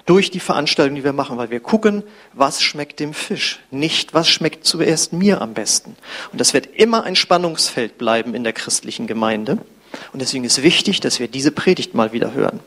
durch 0.06 0.30
die 0.30 0.40
Veranstaltung, 0.40 0.94
die 0.94 1.04
wir 1.04 1.12
machen, 1.12 1.36
weil 1.36 1.50
wir 1.50 1.60
gucken, 1.60 2.04
was 2.32 2.62
schmeckt 2.62 3.00
dem 3.00 3.12
Fisch, 3.12 3.60
nicht 3.70 4.14
was 4.14 4.28
schmeckt 4.28 4.64
zuerst 4.64 5.12
mir 5.12 5.42
am 5.42 5.52
besten. 5.52 5.96
Und 6.32 6.40
das 6.40 6.54
wird 6.54 6.66
immer 6.74 7.02
ein 7.04 7.16
Spannungsfeld 7.16 7.98
bleiben 7.98 8.34
in 8.34 8.44
der 8.44 8.52
christlichen 8.52 9.08
Gemeinde. 9.08 9.58
Und 10.12 10.22
deswegen 10.22 10.44
ist 10.44 10.62
wichtig, 10.62 11.00
dass 11.00 11.18
wir 11.18 11.28
diese 11.28 11.50
Predigt 11.50 11.94
mal 11.94 12.12
wieder 12.12 12.32
hören. 12.32 12.60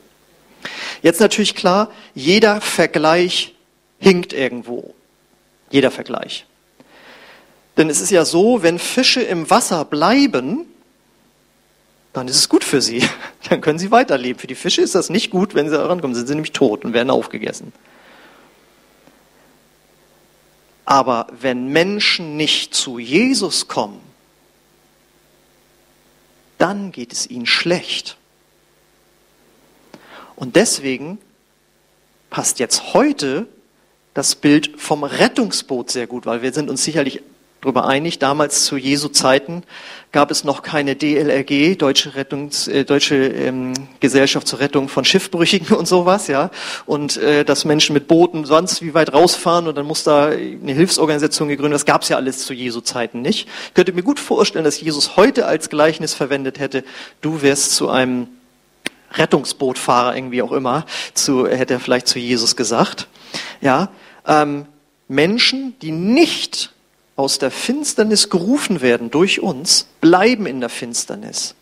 Jetzt 1.02 1.22
natürlich 1.22 1.56
klar, 1.56 1.90
jeder 2.14 2.60
Vergleich 2.60 3.56
hinkt 4.00 4.34
irgendwo. 4.34 4.94
Jeder 5.72 5.92
Vergleich. 5.92 6.46
Denn 7.78 7.90
es 7.90 8.02
ist 8.02 8.12
ja 8.12 8.26
so, 8.26 8.62
wenn 8.64 8.80
Fische 8.80 9.22
im 9.22 9.50
Wasser 9.50 9.86
bleiben, 9.86 10.66
dann 12.14 12.28
ist 12.28 12.38
es 12.38 12.50
gut 12.50 12.64
für 12.64 12.82
sie. 12.82 13.04
Dann 13.50 13.62
können 13.62 13.80
sie 13.80 13.90
weiterleben. 13.90 14.40
Für 14.40 14.48
die 14.48 14.56
Fische 14.56 14.82
ist 14.82 14.94
das 14.94 15.10
nicht 15.10 15.32
gut, 15.32 15.56
wenn 15.56 15.70
sie 15.70 15.78
herankommen, 15.78 16.16
sind 16.16 16.28
sie 16.28 16.36
nämlich 16.36 16.52
tot 16.52 16.86
und 16.86 16.94
werden 16.94 17.10
aufgegessen. 17.10 17.74
Aber 20.86 21.28
wenn 21.40 21.68
Menschen 21.68 22.36
nicht 22.36 22.74
zu 22.74 23.00
Jesus 23.00 23.68
kommen, 23.68 24.02
dann 26.58 26.92
geht 26.92 27.14
es 27.14 27.28
ihnen 27.30 27.46
schlecht. 27.46 28.18
Und 30.36 30.56
deswegen 30.56 31.20
passt 32.30 32.60
jetzt 32.60 32.94
heute 32.94 33.48
das 34.14 34.36
Bild 34.36 34.80
vom 34.80 35.04
Rettungsboot 35.04 35.92
sehr 35.92 36.08
gut, 36.08 36.26
weil 36.26 36.42
wir 36.42 36.54
sind 36.54 36.70
uns 36.70 36.84
sicherlich 36.84 37.22
darüber 37.62 37.86
einig. 37.88 38.20
Damals 38.20 38.66
zu 38.66 38.78
Jesu 38.78 39.10
Zeiten 39.10 39.64
gab 40.12 40.32
es 40.32 40.44
noch 40.44 40.64
keine 40.64 40.96
DLRG, 40.96 41.78
Deutsche, 41.78 42.16
Rettungs, 42.16 42.68
äh, 42.68 42.86
Deutsche 42.86 43.16
ähm, 43.16 43.74
Gesellschaft 44.00 44.48
zur 44.48 44.60
Rettung 44.60 44.90
von 44.90 45.06
Schiffbrüchigen 45.06 45.76
und 45.78 45.88
sowas, 45.88 46.28
ja. 46.28 46.52
Und 46.86 47.18
äh, 47.18 47.44
dass 47.44 47.66
Menschen 47.66 47.94
mit 47.94 48.08
Booten 48.08 48.46
sonst 48.46 48.82
wie 48.82 48.94
weit 48.94 49.14
rausfahren 49.14 49.68
und 49.68 49.78
dann 49.78 49.86
muss 49.86 50.04
da 50.04 50.28
eine 50.28 50.74
Hilfsorganisation 50.74 51.48
gegründet. 51.50 51.76
Das 51.76 51.86
gab 51.86 52.04
es 52.04 52.10
ja 52.10 52.18
alles 52.18 52.46
zu 52.46 52.54
Jesu 52.54 52.82
Zeiten 52.82 53.22
nicht. 53.22 53.48
Ich 53.68 53.74
könnte 53.74 53.94
mir 53.94 54.04
gut 54.04 54.20
vorstellen, 54.20 54.66
dass 54.66 54.80
Jesus 54.82 55.16
heute 55.18 55.46
als 55.46 55.70
Gleichnis 55.70 56.14
verwendet 56.14 56.60
hätte. 56.60 56.84
Du 57.22 57.42
wärst 57.42 57.76
zu 57.76 57.90
einem 57.90 58.28
Rettungsbootfahrer 59.14 60.16
irgendwie 60.16 60.42
auch 60.42 60.52
immer, 60.52 60.86
zu, 61.14 61.48
hätte 61.48 61.74
er 61.76 61.80
vielleicht 61.80 62.08
zu 62.08 62.20
Jesus 62.20 62.56
gesagt. 62.56 63.08
Ja, 63.62 63.90
ähm, 64.26 64.66
Menschen, 65.08 65.76
die 65.82 65.92
nicht 65.92 66.72
aus 67.20 67.38
der 67.38 67.52
Finsternis 67.52 68.30
gerufen 68.30 68.80
werden 68.80 69.12
durch 69.12 69.42
uns, 69.42 69.88
bleiben 70.00 70.46
in 70.46 70.62
der 70.62 70.70
Finsternis. 70.70 71.54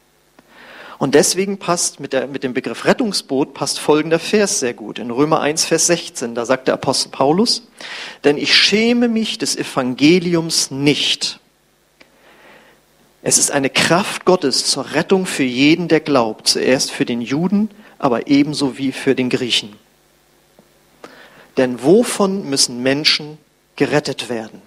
Und 1.00 1.16
deswegen 1.16 1.58
passt 1.58 2.00
mit, 2.00 2.14
der, 2.14 2.28
mit 2.28 2.44
dem 2.44 2.54
Begriff 2.54 2.86
Rettungsboot 2.86 3.56
passt 3.56 3.80
folgender 3.80 4.20
Vers 4.20 4.60
sehr 4.60 4.76
gut. 4.76 5.00
In 5.00 5.10
Römer 5.10 5.42
1, 5.42 5.66
Vers 5.66 5.88
16, 5.88 6.36
da 6.36 6.46
sagt 6.46 6.68
der 6.68 6.76
Apostel 6.76 7.10
Paulus, 7.10 7.64
denn 8.24 8.38
ich 8.38 8.54
schäme 8.54 9.08
mich 9.08 9.40
des 9.40 9.56
Evangeliums 9.56 10.70
nicht. 10.70 11.40
Es 13.24 13.40
ist 13.40 13.50
eine 13.50 13.72
Kraft 13.72 14.26
Gottes 14.26 14.68
zur 14.68 14.94
Rettung 14.94 15.26
für 15.26 15.44
jeden, 15.44 15.88
der 15.88 16.02
glaubt, 16.02 16.48
zuerst 16.48 16.92
für 16.92 17.06
den 17.06 17.22
Juden, 17.22 17.72
aber 17.98 18.28
ebenso 18.28 18.78
wie 18.78 18.92
für 18.92 19.16
den 19.16 19.30
Griechen. 19.32 19.74
Denn 21.58 21.82
wovon 21.82 22.48
müssen 22.48 22.84
Menschen 22.84 23.40
gerettet 23.76 24.30
werden? 24.30 24.67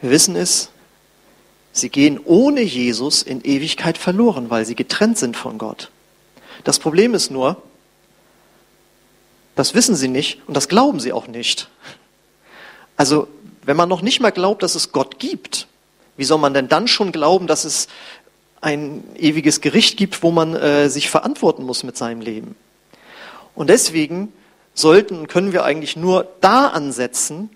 Wir 0.00 0.10
wissen 0.10 0.36
es, 0.36 0.70
sie 1.72 1.88
gehen 1.88 2.20
ohne 2.24 2.62
Jesus 2.62 3.22
in 3.22 3.42
Ewigkeit 3.42 3.98
verloren, 3.98 4.50
weil 4.50 4.64
sie 4.64 4.74
getrennt 4.74 5.18
sind 5.18 5.36
von 5.36 5.58
Gott. 5.58 5.90
Das 6.64 6.78
Problem 6.78 7.14
ist 7.14 7.30
nur, 7.30 7.62
das 9.56 9.74
wissen 9.74 9.96
sie 9.96 10.08
nicht 10.08 10.40
und 10.46 10.56
das 10.56 10.68
glauben 10.68 11.00
sie 11.00 11.12
auch 11.12 11.26
nicht. 11.26 11.68
Also, 12.96 13.28
wenn 13.62 13.76
man 13.76 13.88
noch 13.88 14.02
nicht 14.02 14.20
mal 14.20 14.30
glaubt, 14.30 14.62
dass 14.62 14.74
es 14.74 14.92
Gott 14.92 15.18
gibt, 15.18 15.66
wie 16.16 16.24
soll 16.24 16.38
man 16.38 16.54
denn 16.54 16.68
dann 16.68 16.88
schon 16.88 17.12
glauben, 17.12 17.46
dass 17.46 17.64
es 17.64 17.88
ein 18.60 19.04
ewiges 19.16 19.60
Gericht 19.60 19.96
gibt, 19.96 20.22
wo 20.22 20.30
man 20.30 20.54
äh, 20.54 20.88
sich 20.88 21.10
verantworten 21.10 21.64
muss 21.64 21.82
mit 21.84 21.96
seinem 21.96 22.20
Leben? 22.20 22.56
Und 23.54 23.70
deswegen 23.70 24.32
sollten 24.74 25.18
und 25.18 25.28
können 25.28 25.52
wir 25.52 25.64
eigentlich 25.64 25.96
nur 25.96 26.28
da 26.40 26.68
ansetzen, 26.68 27.50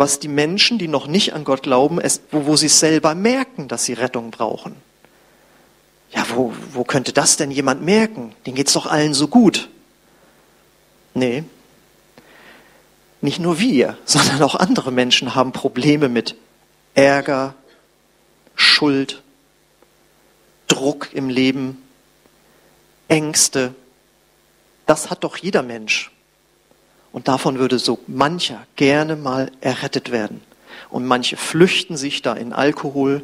was 0.00 0.18
die 0.18 0.28
Menschen, 0.28 0.78
die 0.78 0.88
noch 0.88 1.06
nicht 1.06 1.34
an 1.34 1.44
Gott 1.44 1.62
glauben, 1.62 2.00
es, 2.00 2.22
wo, 2.30 2.46
wo 2.46 2.56
sie 2.56 2.68
selber 2.68 3.14
merken, 3.14 3.68
dass 3.68 3.84
sie 3.84 3.92
Rettung 3.92 4.30
brauchen. 4.30 4.74
Ja, 6.10 6.24
wo, 6.34 6.54
wo 6.72 6.84
könnte 6.84 7.12
das 7.12 7.36
denn 7.36 7.50
jemand 7.50 7.82
merken? 7.82 8.34
Den 8.46 8.54
geht's 8.54 8.72
doch 8.72 8.86
allen 8.86 9.12
so 9.12 9.28
gut. 9.28 9.68
Nee. 11.12 11.44
Nicht 13.20 13.40
nur 13.40 13.60
wir, 13.60 13.98
sondern 14.06 14.42
auch 14.42 14.54
andere 14.54 14.90
Menschen 14.90 15.34
haben 15.34 15.52
Probleme 15.52 16.08
mit 16.08 16.34
Ärger, 16.94 17.54
Schuld, 18.54 19.22
Druck 20.66 21.10
im 21.12 21.28
Leben, 21.28 21.76
Ängste. 23.08 23.74
Das 24.86 25.10
hat 25.10 25.24
doch 25.24 25.36
jeder 25.36 25.62
Mensch. 25.62 26.10
Und 27.12 27.28
davon 27.28 27.58
würde 27.58 27.78
so 27.78 27.98
mancher 28.06 28.66
gerne 28.76 29.16
mal 29.16 29.50
errettet 29.60 30.10
werden. 30.10 30.40
Und 30.90 31.06
manche 31.06 31.36
flüchten 31.36 31.96
sich 31.96 32.22
da 32.22 32.34
in 32.34 32.52
Alkohol, 32.52 33.22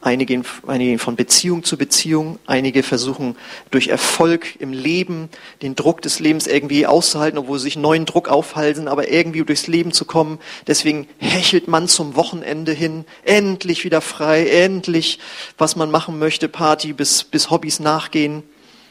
einige, 0.00 0.42
einige 0.66 0.98
von 0.98 1.16
Beziehung 1.16 1.64
zu 1.64 1.76
Beziehung, 1.76 2.38
einige 2.46 2.82
versuchen 2.82 3.36
durch 3.70 3.88
Erfolg 3.88 4.60
im 4.60 4.72
Leben 4.72 5.28
den 5.62 5.74
Druck 5.74 6.02
des 6.02 6.20
Lebens 6.20 6.46
irgendwie 6.46 6.86
auszuhalten, 6.86 7.38
obwohl 7.38 7.58
sie 7.58 7.64
sich 7.64 7.76
neuen 7.76 8.06
Druck 8.06 8.28
aufhalten, 8.28 8.88
aber 8.88 9.10
irgendwie 9.10 9.44
durchs 9.44 9.66
Leben 9.66 9.92
zu 9.92 10.04
kommen. 10.04 10.38
Deswegen 10.66 11.08
hechelt 11.18 11.68
man 11.68 11.88
zum 11.88 12.16
Wochenende 12.16 12.72
hin, 12.72 13.04
endlich 13.24 13.84
wieder 13.84 14.00
frei, 14.00 14.46
endlich 14.48 15.18
was 15.56 15.76
man 15.76 15.90
machen 15.90 16.18
möchte, 16.18 16.48
Party 16.48 16.92
bis, 16.92 17.24
bis 17.24 17.50
Hobbys 17.50 17.80
nachgehen, 17.80 18.42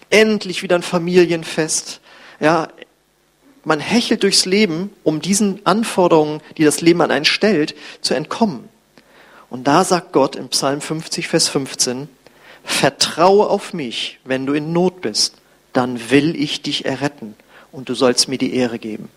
endlich 0.10 0.64
wieder 0.64 0.76
ein 0.76 0.84
Familienfest. 0.84 2.02
Ja, 2.40 2.68
man 3.68 3.80
hechelt 3.82 4.24
durchs 4.24 4.46
Leben, 4.46 4.92
um 5.04 5.22
diesen 5.22 5.66
Anforderungen, 5.66 6.42
die 6.58 6.64
das 6.64 6.80
Leben 6.80 7.02
an 7.02 7.12
einen 7.12 7.26
stellt, 7.26 7.76
zu 8.02 8.14
entkommen. 8.14 8.70
Und 9.50 9.68
da 9.68 9.84
sagt 9.84 10.14
Gott 10.14 10.36
im 10.36 10.48
Psalm 10.50 10.80
50, 10.82 11.28
Vers 11.28 11.50
15, 11.50 12.08
Vertraue 12.64 13.50
auf 13.50 13.74
mich, 13.74 14.20
wenn 14.24 14.46
du 14.46 14.54
in 14.54 14.72
Not 14.72 15.02
bist, 15.02 15.36
dann 15.74 16.10
will 16.10 16.36
ich 16.36 16.62
dich 16.62 16.86
erretten 16.86 17.36
und 17.72 17.90
du 17.90 17.94
sollst 17.94 18.30
mir 18.30 18.38
die 18.38 18.56
Ehre 18.56 18.80
geben. 18.80 19.10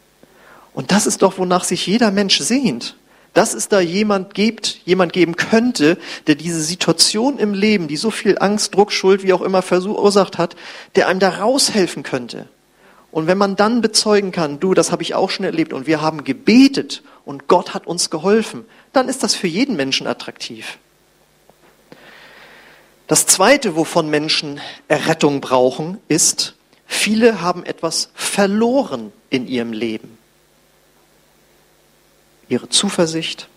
Und 0.75 0.90
das 0.92 1.07
ist 1.07 1.23
doch, 1.23 1.38
wonach 1.38 1.64
sich 1.64 1.87
jeder 1.87 2.11
Mensch 2.11 2.38
sehnt. 2.38 2.97
Dass 3.35 3.54
es 3.54 3.69
da 3.69 3.78
jemand 3.78 4.35
gibt, 4.35 4.80
jemand 4.85 5.12
geben 5.12 5.37
könnte, 5.37 5.97
der 6.26 6.35
diese 6.35 6.61
Situation 6.61 7.38
im 7.38 7.54
Leben, 7.54 7.87
die 7.87 7.97
so 7.97 8.11
viel 8.11 8.37
Angst, 8.38 8.75
Druck, 8.75 8.90
Schuld, 8.90 9.23
wie 9.23 9.33
auch 9.33 9.42
immer 9.42 9.62
verursacht 9.62 10.38
hat, 10.38 10.57
der 10.97 11.07
einem 11.07 11.21
da 11.21 11.38
raushelfen 11.38 12.02
könnte. 12.02 12.49
Und 13.12 13.26
wenn 13.26 13.38
man 13.38 13.56
dann 13.56 13.80
bezeugen 13.80 14.30
kann, 14.30 14.60
du, 14.60 14.74
das 14.74 14.92
habe 14.92 15.02
ich 15.02 15.14
auch 15.14 15.30
schon 15.30 15.44
erlebt 15.44 15.72
und 15.72 15.86
wir 15.86 16.00
haben 16.00 16.22
gebetet 16.24 17.02
und 17.24 17.48
Gott 17.48 17.74
hat 17.74 17.86
uns 17.86 18.10
geholfen, 18.10 18.64
dann 18.92 19.08
ist 19.08 19.22
das 19.22 19.34
für 19.34 19.48
jeden 19.48 19.76
Menschen 19.76 20.06
attraktiv. 20.06 20.78
Das 23.08 23.26
Zweite, 23.26 23.74
wovon 23.74 24.08
Menschen 24.08 24.60
Errettung 24.86 25.40
brauchen, 25.40 25.98
ist, 26.06 26.54
viele 26.86 27.40
haben 27.40 27.64
etwas 27.64 28.10
verloren 28.14 29.12
in 29.30 29.48
ihrem 29.48 29.72
Leben. 29.72 30.16
Ihre 32.48 32.68
Zuversicht, 32.68 33.48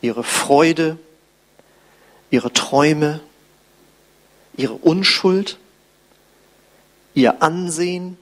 ihre 0.00 0.22
Freude, 0.22 0.98
ihre 2.30 2.52
Träume, 2.52 3.20
ihre 4.56 4.74
Unschuld, 4.74 5.58
ihr 7.14 7.42
Ansehen, 7.42 8.16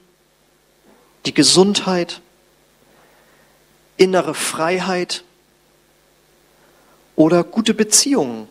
die 1.25 1.33
Gesundheit, 1.33 2.21
innere 3.97 4.33
Freiheit 4.33 5.23
oder 7.15 7.43
gute 7.43 7.73
Beziehungen, 7.73 8.47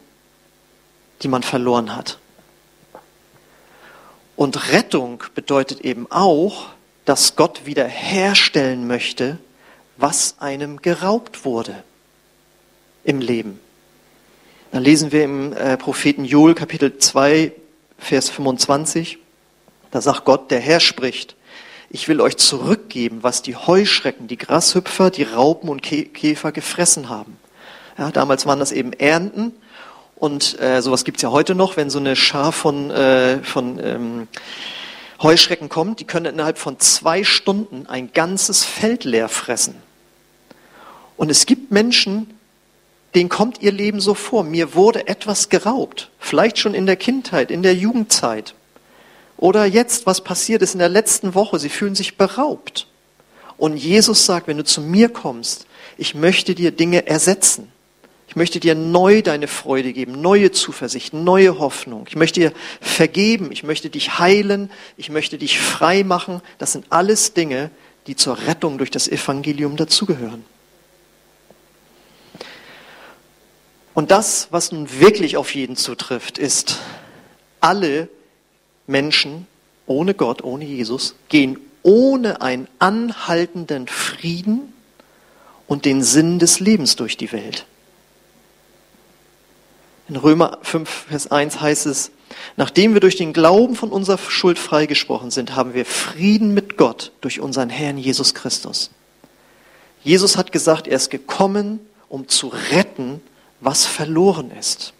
die 1.23 1.29
man 1.29 1.43
verloren 1.43 1.97
hat. 1.97 2.19
Und 4.37 4.73
Rettung 4.73 5.23
bedeutet 5.35 5.81
eben 5.81 6.11
auch, 6.11 6.69
dass 7.05 7.37
Gott 7.37 7.67
wiederherstellen 7.67 8.87
möchte, 8.87 9.39
was 9.97 10.37
einem 10.39 10.81
geraubt 10.81 11.45
wurde 11.45 11.83
im 13.05 13.21
Leben. 13.21 13.61
Da 14.71 14.79
lesen 14.79 15.11
wir 15.11 15.25
im 15.25 15.53
äh, 15.53 15.77
Propheten 15.77 16.25
Joel 16.25 16.55
Kapitel 16.55 16.97
2, 16.97 17.53
Vers 17.99 18.31
25. 18.31 19.19
Da 19.91 20.01
sagt 20.01 20.25
Gott, 20.25 20.51
der 20.51 20.61
Herr 20.61 20.81
spricht, 20.81 21.35
ich 21.91 22.07
will 22.09 22.21
euch 22.21 22.37
zurückgeben, 22.37 23.19
was 23.23 23.43
die 23.43 23.57
Heuschrecken, 23.57 24.29
die 24.29 24.39
Grashüpfer, 24.39 25.11
die 25.11 25.25
Raupen 25.25 25.69
und 25.69 25.83
Käfer 25.83 26.53
gefressen 26.53 27.09
haben. 27.09 27.37
Ja, 27.99 28.13
damals 28.13 28.47
waren 28.47 28.61
das 28.61 28.71
eben 28.71 28.93
Ernten 28.93 29.53
und 30.15 30.59
äh, 30.61 30.81
sowas 30.81 31.05
gibt's 31.05 31.23
ja 31.23 31.31
heute 31.31 31.55
noch, 31.55 31.77
wenn 31.77 31.91
so 31.91 31.99
eine 31.99 32.15
Schar 32.15 32.53
von, 32.53 32.91
äh, 32.91 33.43
von 33.43 33.81
ähm, 33.83 34.29
Heuschrecken 35.21 35.69
kommt, 35.69 36.01
die 36.01 36.05
können 36.05 36.27
innerhalb 36.27 36.59
von 36.59 36.79
zwei 36.79 37.25
Stunden 37.25 37.87
ein 37.87 38.13
ganzes 38.13 38.65
Feld 38.65 39.05
leer 39.05 39.29
fressen. 39.29 39.75
Und 41.17 41.31
es 41.31 41.45
gibt 41.45 41.73
Menschen, 41.73 42.39
denen 43.15 43.29
kommt 43.29 43.61
ihr 43.61 43.73
Leben 43.73 44.01
so 44.01 44.15
vor. 44.15 44.45
Mir 44.45 44.75
wurde 44.75 45.09
etwas 45.09 45.49
geraubt. 45.49 46.11
Vielleicht 46.19 46.59
schon 46.59 46.73
in 46.73 46.87
der 46.87 46.97
Kindheit, 46.97 47.51
in 47.51 47.63
der 47.63 47.75
Jugendzeit. 47.75 48.55
Oder 49.41 49.65
jetzt, 49.65 50.05
was 50.05 50.21
passiert 50.21 50.61
ist 50.61 50.75
in 50.75 50.81
der 50.81 50.91
letzten 50.91 51.35
Woche, 51.35 51.59
sie 51.59 51.71
fühlen 51.71 51.95
sich 51.95 52.19
beraubt. 52.19 52.87
Und 53.57 53.79
Jesus 53.79 54.27
sagt, 54.27 54.47
wenn 54.49 54.59
du 54.59 54.65
zu 54.65 54.83
mir 54.83 55.09
kommst, 55.09 55.67
ich 55.97 56.15
möchte 56.15 56.55
dir 56.55 56.73
Dinge 56.73 57.07
ersetzen. 57.07 57.73
Ich 58.29 58.37
möchte 58.37 58.61
dir 58.61 58.75
neu 58.75 59.23
deine 59.23 59.49
Freude 59.49 59.95
geben, 59.95 60.21
neue 60.21 60.53
Zuversicht, 60.53 61.15
neue 61.15 61.59
Hoffnung. 61.59 62.05
Ich 62.07 62.17
möchte 62.17 62.41
dir 62.41 62.53
vergeben, 62.83 63.51
ich 63.51 63.63
möchte 63.63 63.89
dich 63.89 64.19
heilen, 64.19 64.71
ich 64.99 65.09
möchte 65.09 65.39
dich 65.39 65.59
frei 65.59 66.05
machen. 66.05 66.43
Das 66.59 66.73
sind 66.73 66.85
alles 66.91 67.33
Dinge, 67.33 67.71
die 68.07 68.17
zur 68.17 68.39
Rettung 68.47 68.77
durch 68.77 68.91
das 68.91 69.09
Evangelium 69.09 69.77
dazugehören. 69.77 70.45
Und 73.95 74.11
das, 74.11 74.49
was 74.51 74.71
nun 74.71 75.01
wirklich 75.01 75.39
auf 75.39 75.55
jeden 75.55 75.77
zutrifft, 75.77 76.37
ist, 76.37 76.79
alle 77.61 78.11
Menschen 78.91 79.47
ohne 79.87 80.15
Gott, 80.15 80.45
ohne 80.45 80.65
Jesus, 80.65 81.15
gehen 81.29 81.59
ohne 81.83 82.43
einen 82.43 82.69
anhaltenden 82.79 83.89
Frieden 83.89 84.73
und 85.67 85.85
den 85.85 86.03
Sinn 86.03 86.39
des 86.39 86.61
Lebens 86.61 86.97
durch 86.97 87.17
die 87.17 87.33
Welt. 87.33 87.65
In 90.09 90.17
Römer 90.17 90.59
5, 90.63 90.89
Vers 91.09 91.31
1 91.31 91.61
heißt 91.61 91.87
es, 91.87 92.11
nachdem 92.57 92.95
wir 92.95 93.01
durch 93.01 93.17
den 93.17 93.33
Glauben 93.33 93.77
von 93.77 93.91
unserer 93.91 94.19
Schuld 94.19 94.59
freigesprochen 94.59 95.31
sind, 95.31 95.55
haben 95.55 95.73
wir 95.73 95.87
Frieden 95.87 96.53
mit 96.53 96.77
Gott 96.77 97.13
durch 97.21 97.41
unseren 97.41 97.71
Herrn 97.71 97.97
Jesus 97.97 98.35
Christus. 98.35 98.91
Jesus 100.03 100.37
hat 100.37 100.51
gesagt, 100.53 100.89
er 100.89 100.97
ist 100.97 101.11
gekommen, 101.11 101.81
um 102.09 102.27
zu 102.27 102.49
retten, 102.73 103.21
was 103.61 103.87
verloren 103.87 104.51
ist. 104.59 104.95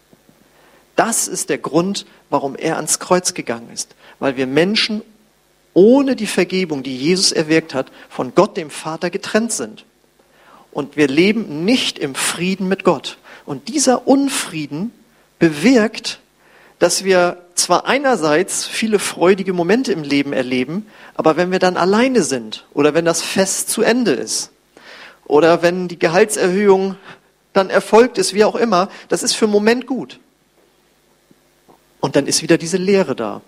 Das 1.01 1.27
ist 1.27 1.49
der 1.49 1.57
Grund, 1.57 2.05
warum 2.29 2.55
er 2.55 2.75
ans 2.75 2.99
Kreuz 2.99 3.33
gegangen 3.33 3.71
ist. 3.73 3.95
Weil 4.19 4.37
wir 4.37 4.45
Menschen 4.45 5.01
ohne 5.73 6.15
die 6.15 6.27
Vergebung, 6.27 6.83
die 6.83 6.95
Jesus 6.95 7.31
erwirkt 7.31 7.73
hat, 7.73 7.91
von 8.07 8.35
Gott, 8.35 8.55
dem 8.55 8.69
Vater, 8.69 9.09
getrennt 9.09 9.51
sind. 9.51 9.83
Und 10.71 10.97
wir 10.97 11.07
leben 11.07 11.65
nicht 11.65 11.97
im 11.97 12.13
Frieden 12.13 12.67
mit 12.67 12.83
Gott. 12.83 13.17
Und 13.47 13.67
dieser 13.67 14.07
Unfrieden 14.07 14.93
bewirkt, 15.39 16.19
dass 16.77 17.03
wir 17.03 17.37
zwar 17.55 17.87
einerseits 17.87 18.67
viele 18.67 18.99
freudige 18.99 19.53
Momente 19.53 19.93
im 19.93 20.03
Leben 20.03 20.33
erleben, 20.33 20.85
aber 21.15 21.35
wenn 21.35 21.51
wir 21.51 21.57
dann 21.57 21.77
alleine 21.77 22.21
sind 22.21 22.67
oder 22.75 22.93
wenn 22.93 23.05
das 23.05 23.23
Fest 23.23 23.71
zu 23.71 23.81
Ende 23.81 24.11
ist 24.11 24.51
oder 25.25 25.63
wenn 25.63 25.87
die 25.87 25.97
Gehaltserhöhung 25.97 26.95
dann 27.53 27.71
erfolgt 27.71 28.19
ist, 28.19 28.35
wie 28.35 28.43
auch 28.43 28.55
immer, 28.55 28.87
das 29.09 29.23
ist 29.23 29.33
für 29.33 29.45
einen 29.45 29.53
Moment 29.53 29.87
gut. 29.87 30.19
Und 32.01 32.15
dann 32.15 32.27
ist 32.27 32.41
wieder 32.41 32.57
diese 32.57 32.77
Leere 32.77 33.15
da. 33.15 33.41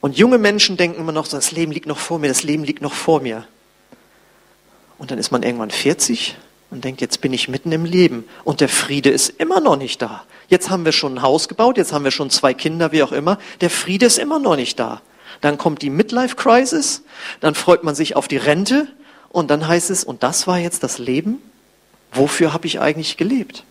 Und 0.00 0.18
junge 0.18 0.38
Menschen 0.38 0.76
denken 0.76 1.00
immer 1.00 1.12
noch, 1.12 1.28
das 1.28 1.52
Leben 1.52 1.72
liegt 1.72 1.86
noch 1.86 1.98
vor 1.98 2.18
mir, 2.18 2.28
das 2.28 2.42
Leben 2.42 2.64
liegt 2.64 2.82
noch 2.82 2.92
vor 2.92 3.20
mir. 3.20 3.46
Und 4.98 5.10
dann 5.10 5.18
ist 5.18 5.30
man 5.30 5.42
irgendwann 5.42 5.70
40 5.70 6.36
und 6.70 6.84
denkt, 6.84 7.00
jetzt 7.00 7.20
bin 7.20 7.32
ich 7.32 7.48
mitten 7.48 7.70
im 7.72 7.84
Leben 7.84 8.24
und 8.44 8.60
der 8.60 8.68
Friede 8.68 9.10
ist 9.10 9.28
immer 9.28 9.60
noch 9.60 9.76
nicht 9.76 10.00
da. 10.00 10.24
Jetzt 10.48 10.70
haben 10.70 10.84
wir 10.84 10.92
schon 10.92 11.14
ein 11.14 11.22
Haus 11.22 11.48
gebaut, 11.48 11.76
jetzt 11.76 11.92
haben 11.92 12.04
wir 12.04 12.10
schon 12.10 12.30
zwei 12.30 12.54
Kinder, 12.54 12.92
wie 12.92 13.02
auch 13.02 13.12
immer. 13.12 13.38
Der 13.60 13.70
Friede 13.70 14.06
ist 14.06 14.18
immer 14.18 14.38
noch 14.38 14.56
nicht 14.56 14.78
da. 14.78 15.02
Dann 15.40 15.58
kommt 15.58 15.82
die 15.82 15.90
Midlife 15.90 16.36
Crisis, 16.36 17.02
dann 17.40 17.54
freut 17.54 17.84
man 17.84 17.94
sich 17.94 18.16
auf 18.16 18.26
die 18.26 18.38
Rente 18.38 18.88
und 19.28 19.50
dann 19.50 19.68
heißt 19.68 19.90
es, 19.90 20.02
und 20.02 20.22
das 20.22 20.46
war 20.46 20.58
jetzt 20.58 20.82
das 20.82 20.98
Leben? 20.98 21.42
Wofür 22.12 22.52
habe 22.52 22.66
ich 22.66 22.80
eigentlich 22.80 23.16
gelebt? 23.16 23.64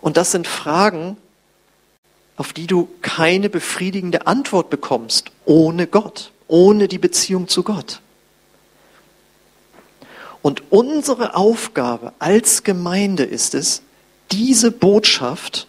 Und 0.00 0.16
das 0.16 0.30
sind 0.30 0.46
Fragen, 0.46 1.16
auf 2.38 2.52
die 2.52 2.68
du 2.68 2.88
keine 3.02 3.50
befriedigende 3.50 4.26
Antwort 4.26 4.70
bekommst 4.70 5.32
ohne 5.44 5.88
Gott, 5.88 6.30
ohne 6.46 6.86
die 6.86 6.98
Beziehung 6.98 7.48
zu 7.48 7.64
Gott. 7.64 8.00
Und 10.40 10.62
unsere 10.70 11.34
Aufgabe 11.34 12.12
als 12.20 12.62
Gemeinde 12.62 13.24
ist 13.24 13.54
es, 13.54 13.82
diese 14.30 14.70
Botschaft 14.70 15.66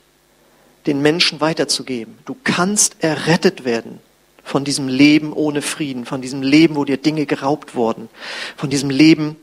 den 0.86 1.02
Menschen 1.02 1.42
weiterzugeben. 1.42 2.20
Du 2.26 2.36
kannst 2.44 2.98
errettet 3.00 3.66
werden 3.66 4.00
von 4.44 4.64
diesem 4.64 4.88
Leben 4.88 5.34
ohne 5.34 5.64
Frieden, 5.64 6.06
von 6.06 6.22
diesem 6.22 6.44
Leben, 6.44 6.76
wo 6.76 6.86
dir 6.86 6.98
Dinge 6.98 7.26
geraubt 7.26 7.74
wurden, 7.74 8.10
von 8.56 8.70
diesem 8.70 8.92
Leben, 8.92 9.38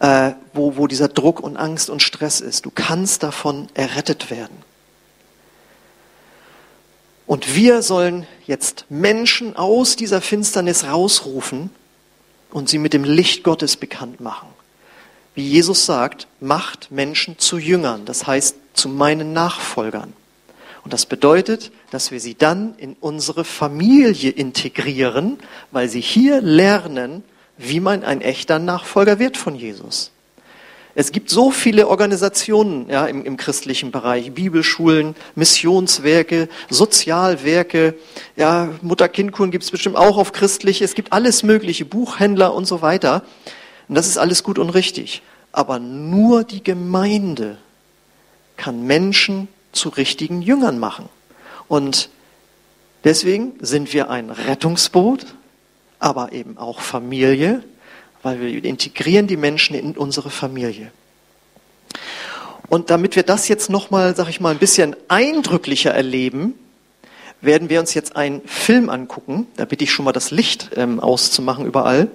äh, 0.00 0.32
wo, 0.52 0.76
wo 0.76 0.86
dieser 0.86 1.08
Druck 1.08 1.40
und 1.40 1.56
Angst 1.56 1.88
und 1.88 2.02
Stress 2.02 2.42
ist. 2.42 2.66
Du 2.66 2.70
kannst 2.74 3.22
davon 3.22 3.68
errettet 3.72 4.30
werden. 4.30 4.66
Und 7.26 7.54
wir 7.54 7.82
sollen 7.82 8.26
jetzt 8.46 8.86
Menschen 8.88 9.56
aus 9.56 9.96
dieser 9.96 10.20
Finsternis 10.20 10.84
rausrufen 10.84 11.70
und 12.50 12.68
sie 12.68 12.78
mit 12.78 12.92
dem 12.92 13.04
Licht 13.04 13.42
Gottes 13.42 13.76
bekannt 13.76 14.20
machen. 14.20 14.48
Wie 15.34 15.46
Jesus 15.46 15.84
sagt, 15.84 16.28
macht 16.40 16.90
Menschen 16.90 17.38
zu 17.38 17.58
Jüngern, 17.58 18.04
das 18.04 18.26
heißt 18.26 18.56
zu 18.74 18.88
meinen 18.88 19.32
Nachfolgern. 19.32 20.12
Und 20.84 20.92
das 20.92 21.04
bedeutet, 21.04 21.72
dass 21.90 22.12
wir 22.12 22.20
sie 22.20 22.36
dann 22.36 22.74
in 22.78 22.96
unsere 23.00 23.44
Familie 23.44 24.30
integrieren, 24.30 25.38
weil 25.72 25.88
sie 25.88 26.00
hier 26.00 26.40
lernen, 26.40 27.24
wie 27.58 27.80
man 27.80 28.04
ein 28.04 28.20
echter 28.20 28.60
Nachfolger 28.60 29.18
wird 29.18 29.36
von 29.36 29.56
Jesus. 29.56 30.12
Es 30.98 31.12
gibt 31.12 31.28
so 31.28 31.50
viele 31.50 31.88
Organisationen 31.88 32.88
ja, 32.88 33.04
im, 33.04 33.22
im 33.26 33.36
christlichen 33.36 33.90
Bereich, 33.90 34.32
Bibelschulen, 34.32 35.14
Missionswerke, 35.34 36.48
Sozialwerke, 36.70 37.94
ja, 38.34 38.70
Mutter-Kind-Kuren 38.80 39.50
gibt 39.50 39.64
es 39.64 39.70
bestimmt 39.70 39.96
auch 39.96 40.16
auf 40.16 40.32
christlich. 40.32 40.80
Es 40.80 40.94
gibt 40.94 41.12
alles 41.12 41.42
Mögliche, 41.42 41.84
Buchhändler 41.84 42.54
und 42.54 42.64
so 42.64 42.80
weiter. 42.80 43.24
Und 43.88 43.94
das 43.94 44.06
ist 44.06 44.16
alles 44.16 44.42
gut 44.42 44.58
und 44.58 44.70
richtig. 44.70 45.20
Aber 45.52 45.78
nur 45.78 46.44
die 46.44 46.64
Gemeinde 46.64 47.58
kann 48.56 48.84
Menschen 48.84 49.48
zu 49.72 49.90
richtigen 49.90 50.40
Jüngern 50.40 50.78
machen. 50.78 51.10
Und 51.68 52.08
deswegen 53.04 53.52
sind 53.60 53.92
wir 53.92 54.08
ein 54.08 54.30
Rettungsboot, 54.30 55.26
aber 55.98 56.32
eben 56.32 56.56
auch 56.56 56.80
Familie, 56.80 57.62
weil 58.22 58.40
wir 58.40 58.64
integrieren 58.64 59.26
die 59.26 59.36
Menschen 59.36 59.76
in 59.76 59.96
unsere 59.96 60.30
Familie. 60.30 60.90
Und 62.68 62.90
damit 62.90 63.16
wir 63.16 63.22
das 63.22 63.48
jetzt 63.48 63.70
nochmal, 63.70 64.16
sag 64.16 64.28
ich 64.28 64.40
mal, 64.40 64.50
ein 64.50 64.58
bisschen 64.58 64.96
eindrücklicher 65.08 65.94
erleben, 65.94 66.54
werden 67.40 67.68
wir 67.68 67.80
uns 67.80 67.94
jetzt 67.94 68.16
einen 68.16 68.42
Film 68.46 68.88
angucken. 68.90 69.46
Da 69.56 69.64
bitte 69.66 69.84
ich 69.84 69.92
schon 69.92 70.04
mal 70.04 70.12
das 70.12 70.30
Licht 70.30 70.70
ähm, 70.74 70.98
auszumachen 70.98 71.64
überall. 71.66 72.08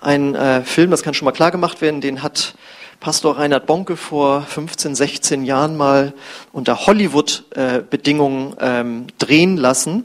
Ein 0.00 0.34
äh, 0.34 0.62
Film, 0.62 0.90
das 0.90 1.02
kann 1.02 1.14
schon 1.14 1.26
mal 1.26 1.32
klar 1.32 1.50
gemacht 1.50 1.80
werden, 1.80 2.00
den 2.00 2.22
hat 2.22 2.54
Pastor 3.00 3.36
Reinhard 3.38 3.66
Bonke 3.66 3.96
vor 3.96 4.42
15, 4.42 4.94
16 4.94 5.44
Jahren 5.44 5.76
mal 5.76 6.14
unter 6.52 6.86
Hollywood-Bedingungen 6.86 8.56
äh, 8.58 8.80
ähm, 8.80 9.06
drehen 9.18 9.56
lassen 9.56 10.04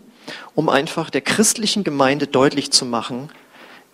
um 0.56 0.70
einfach 0.70 1.10
der 1.10 1.22
christlichen 1.22 1.84
Gemeinde 1.84 2.28
deutlich 2.28 2.72
zu 2.72 2.86
machen, 2.86 3.30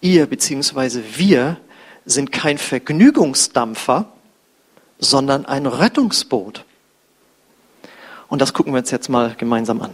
ihr 0.03 0.27
bzw. 0.27 1.01
wir 1.15 1.57
sind 2.05 2.31
kein 2.31 2.57
Vergnügungsdampfer, 2.57 4.11
sondern 4.99 5.45
ein 5.45 5.65
Rettungsboot. 5.65 6.65
Und 8.27 8.41
das 8.41 8.53
gucken 8.53 8.73
wir 8.73 8.79
uns 8.79 8.91
jetzt 8.91 9.09
mal 9.09 9.33
gemeinsam 9.35 9.81
an. 9.81 9.93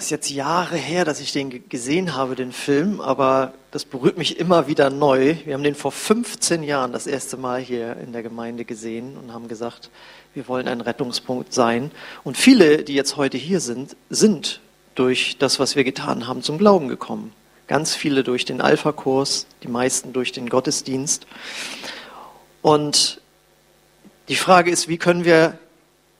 jetzt 0.11 0.29
Jahre 0.29 0.75
her, 0.75 1.05
dass 1.05 1.19
ich 1.19 1.31
den 1.31 1.67
gesehen 1.69 2.15
habe, 2.15 2.35
den 2.35 2.51
Film, 2.51 3.01
aber 3.01 3.53
das 3.71 3.85
berührt 3.85 4.17
mich 4.17 4.37
immer 4.37 4.67
wieder 4.67 4.89
neu. 4.89 5.37
Wir 5.45 5.53
haben 5.53 5.63
den 5.63 5.75
vor 5.75 5.91
15 5.91 6.61
Jahren 6.61 6.91
das 6.91 7.07
erste 7.07 7.37
Mal 7.37 7.61
hier 7.61 7.97
in 7.97 8.13
der 8.13 8.21
Gemeinde 8.21 8.65
gesehen 8.65 9.17
und 9.17 9.33
haben 9.33 9.47
gesagt, 9.47 9.89
wir 10.33 10.47
wollen 10.47 10.67
ein 10.67 10.81
Rettungspunkt 10.81 11.53
sein. 11.53 11.91
Und 12.23 12.37
viele, 12.37 12.83
die 12.83 12.93
jetzt 12.93 13.17
heute 13.17 13.37
hier 13.37 13.59
sind, 13.59 13.95
sind 14.09 14.61
durch 14.95 15.37
das, 15.39 15.59
was 15.59 15.75
wir 15.75 15.83
getan 15.83 16.27
haben, 16.27 16.43
zum 16.43 16.57
Glauben 16.57 16.87
gekommen. 16.87 17.33
Ganz 17.67 17.95
viele 17.95 18.23
durch 18.23 18.45
den 18.45 18.61
Alpha-Kurs, 18.61 19.47
die 19.63 19.69
meisten 19.69 20.13
durch 20.13 20.31
den 20.31 20.49
Gottesdienst. 20.49 21.25
Und 22.61 23.21
die 24.27 24.35
Frage 24.35 24.69
ist, 24.69 24.87
wie 24.87 24.97
können 24.97 25.25
wir 25.25 25.57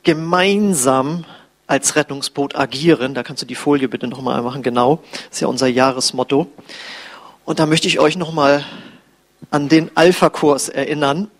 gemeinsam 0.04 1.25
als 1.71 1.95
Rettungsboot 1.95 2.53
agieren. 2.55 3.13
Da 3.13 3.23
kannst 3.23 3.41
du 3.41 3.45
die 3.45 3.55
Folie 3.55 3.88
bitte 3.88 4.05
nochmal 4.05 4.41
machen, 4.41 4.62
genau. 4.62 5.01
Das 5.12 5.38
ist 5.38 5.39
ja 5.39 5.47
unser 5.47 5.67
Jahresmotto. 5.67 6.47
Und 7.45 7.60
da 7.60 7.65
möchte 7.65 7.88
ich 7.88 7.97
euch 7.97 8.17
nochmal 8.17 8.65
an 9.51 9.69
den 9.69 9.89
Alpha-Kurs 9.95 10.67
erinnern. 10.67 11.31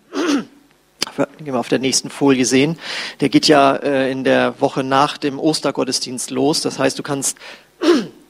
Den 1.38 1.46
wir 1.46 1.60
auf 1.60 1.68
der 1.68 1.80
nächsten 1.80 2.08
Folie 2.08 2.46
sehen. 2.46 2.78
Der 3.20 3.28
geht 3.28 3.46
ja 3.46 3.76
äh, 3.76 4.10
in 4.10 4.24
der 4.24 4.58
Woche 4.58 4.82
nach 4.82 5.18
dem 5.18 5.38
Ostergottesdienst 5.38 6.30
los. 6.30 6.62
Das 6.62 6.78
heißt, 6.78 6.98
du 6.98 7.02
kannst 7.02 7.36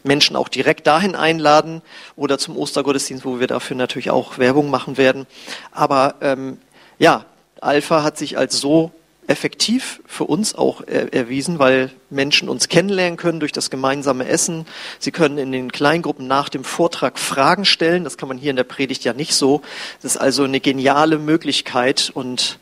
Menschen 0.03 0.35
auch 0.35 0.49
direkt 0.49 0.89
dahin 0.89 1.15
einladen 1.15 1.83
oder 2.17 2.37
zum 2.37 2.57
Ostergottesdienst, 2.57 3.25
wo 3.25 3.39
wir 3.39 3.47
dafür 3.47 3.77
natürlich 3.77 4.11
auch 4.11 4.39
Werbung 4.39 4.71
machen 4.71 4.97
werden. 4.97 5.27
Aber 5.71 6.17
ähm, 6.21 6.59
ja, 6.99 7.27
Alpha 7.61 8.03
hat 8.03 8.19
sich 8.19 8.37
als 8.37 8.59
so 8.59 8.91
effektiv 9.27 10.01
für 10.07 10.25
uns 10.25 10.55
auch 10.55 10.83
erwiesen, 10.83 11.59
weil 11.59 11.91
Menschen 12.11 12.49
uns 12.49 12.69
kennenlernen 12.69 13.17
können 13.17 13.41
durch 13.41 13.53
das 13.53 13.71
gemeinsame 13.71 14.27
Essen. 14.27 14.67
Sie 14.99 15.13
können 15.13 15.39
in 15.39 15.53
den 15.53 15.71
Kleingruppen 15.71 16.27
nach 16.27 16.49
dem 16.49 16.65
Vortrag 16.65 17.19
Fragen 17.19 17.65
stellen. 17.65 18.05
Das 18.05 18.19
kann 18.19 18.29
man 18.29 18.37
hier 18.37 18.51
in 18.51 18.57
der 18.57 18.65
Predigt 18.65 19.05
ja 19.05 19.13
nicht 19.13 19.35
so. 19.35 19.63
Das 20.03 20.17
ist 20.17 20.21
also 20.21 20.45
eine 20.45 20.61
geniale 20.61 21.19
Möglichkeit 21.19 22.11
und 22.13 22.59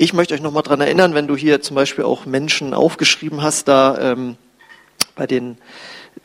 ich 0.00 0.12
möchte 0.12 0.32
euch 0.32 0.40
nochmal 0.40 0.62
dran 0.62 0.80
erinnern, 0.80 1.14
wenn 1.14 1.26
du 1.26 1.36
hier 1.36 1.60
zum 1.60 1.74
Beispiel 1.74 2.04
auch 2.04 2.24
Menschen 2.24 2.72
aufgeschrieben 2.72 3.42
hast, 3.42 3.66
da 3.66 4.12
ähm, 4.12 4.36
bei 5.16 5.26
den 5.26 5.58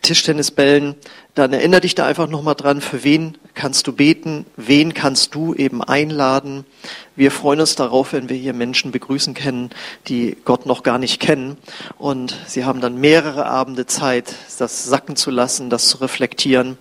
Tischtennisbällen, 0.02 0.96
dann 1.36 1.54
erinnere 1.54 1.82
dich 1.82 1.96
da 1.96 2.06
einfach 2.06 2.28
nochmal 2.28 2.56
dran, 2.56 2.82
für 2.82 3.04
wen 3.04 3.38
kannst 3.54 3.88
du 3.88 3.94
beten, 3.94 4.46
wen 4.58 4.94
kannst 4.94 5.36
du 5.36 5.54
eben 5.54 5.84
einladen. 5.84 6.66
Wir 7.16 7.32
freuen 7.32 7.60
uns 7.60 7.76
darauf, 7.76 8.14
wenn 8.14 8.30
wir 8.30 8.38
hier 8.38 8.54
Menschen 8.54 8.92
begrüßen 8.92 9.34
können, 9.34 9.70
die 10.08 10.38
Gott 10.46 10.66
noch 10.66 10.84
gar 10.84 10.98
nicht 10.98 11.20
kennen. 11.20 11.58
Und 11.98 12.36
sie 12.48 12.66
haben 12.66 12.82
dann 12.82 13.00
mehrere 13.00 13.46
Abende 13.46 13.86
Zeit, 13.86 14.34
das 14.58 14.86
sacken 14.86 15.16
zu 15.16 15.32
lassen, 15.32 15.70
das 15.70 15.88
zu 15.88 15.98
reflektieren. 15.98 16.78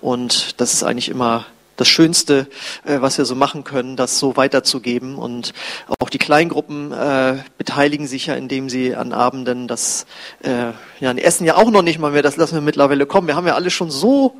Und 0.00 0.60
das 0.60 0.74
ist 0.74 0.82
eigentlich 0.82 1.08
immer 1.08 1.46
das 1.76 1.88
Schönste, 1.88 2.46
äh, 2.84 3.00
was 3.00 3.18
wir 3.18 3.24
so 3.24 3.34
machen 3.34 3.64
können, 3.64 3.96
das 3.96 4.18
so 4.18 4.36
weiterzugeben. 4.36 5.16
Und 5.16 5.52
auch 5.98 6.10
die 6.10 6.18
Kleingruppen 6.18 6.92
äh, 6.92 7.38
beteiligen 7.58 8.06
sich 8.06 8.26
ja, 8.26 8.34
indem 8.34 8.68
sie 8.68 8.94
an 8.94 9.12
Abenden 9.12 9.68
das, 9.68 10.06
äh, 10.42 10.72
ja, 11.00 11.14
die 11.14 11.22
essen 11.22 11.44
ja 11.44 11.56
auch 11.56 11.70
noch 11.70 11.82
nicht 11.82 11.98
mal 11.98 12.12
mehr, 12.12 12.22
das 12.22 12.36
lassen 12.36 12.54
wir 12.54 12.62
mittlerweile 12.62 13.06
kommen. 13.06 13.26
Wir 13.26 13.36
haben 13.36 13.46
ja 13.46 13.54
alle 13.54 13.70
schon 13.70 13.90
so 13.90 14.34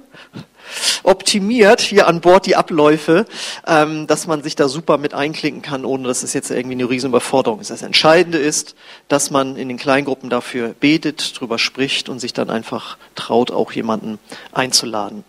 optimiert 1.03 1.81
hier 1.81 2.09
an 2.09 2.21
Bord 2.21 2.47
die 2.47 2.57
Abläufe, 2.57 3.27
ähm, 3.67 4.07
dass 4.07 4.27
man 4.27 4.43
sich 4.43 4.57
da 4.57 4.69
super 4.69 4.99
mit 4.99 5.15
einklinken 5.15 5.63
kann, 5.63 5.85
ohne 5.85 6.09
dass 6.09 6.23
es 6.23 6.33
jetzt 6.33 6.51
irgendwie 6.51 6.75
eine 6.75 6.89
riesen 6.89 7.11
Überforderung 7.11 7.61
ist. 7.61 7.71
Das 7.71 7.83
Entscheidende 7.83 8.39
ist, 8.39 8.75
dass 9.09 9.31
man 9.31 9.57
in 9.57 9.69
den 9.69 9.77
Kleingruppen 9.77 10.31
dafür 10.31 10.75
betet, 10.81 11.39
drüber 11.39 11.59
spricht 11.59 12.09
und 12.09 12.19
sich 12.19 12.33
dann 12.33 12.51
einfach 12.51 12.97
traut, 13.15 13.51
auch 13.51 13.73
jemanden 13.73 14.19
einzuladen. 14.53 15.25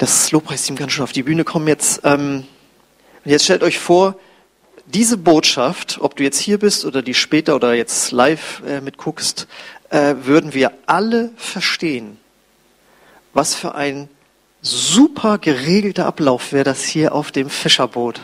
Das 0.00 0.32
Lobpreisteam 0.32 0.76
kann 0.76 0.88
schon 0.88 1.04
auf 1.04 1.12
die 1.12 1.24
Bühne 1.24 1.44
kommen 1.44 1.68
jetzt. 1.68 2.00
Ähm, 2.04 2.44
jetzt 3.26 3.44
stellt 3.44 3.62
euch 3.62 3.78
vor, 3.78 4.16
diese 4.86 5.18
Botschaft, 5.18 5.98
ob 6.00 6.16
du 6.16 6.22
jetzt 6.22 6.38
hier 6.38 6.58
bist 6.58 6.86
oder 6.86 7.02
die 7.02 7.12
später 7.12 7.54
oder 7.54 7.74
jetzt 7.74 8.10
live 8.10 8.62
äh, 8.66 8.80
mitguckst, 8.80 9.46
äh, 9.90 10.14
würden 10.22 10.54
wir 10.54 10.72
alle 10.86 11.32
verstehen. 11.36 12.16
Was 13.34 13.54
für 13.54 13.74
ein 13.74 14.08
super 14.62 15.36
geregelter 15.36 16.06
Ablauf 16.06 16.54
wäre 16.54 16.64
das 16.64 16.82
hier 16.82 17.14
auf 17.14 17.30
dem 17.30 17.50
Fischerboot. 17.50 18.22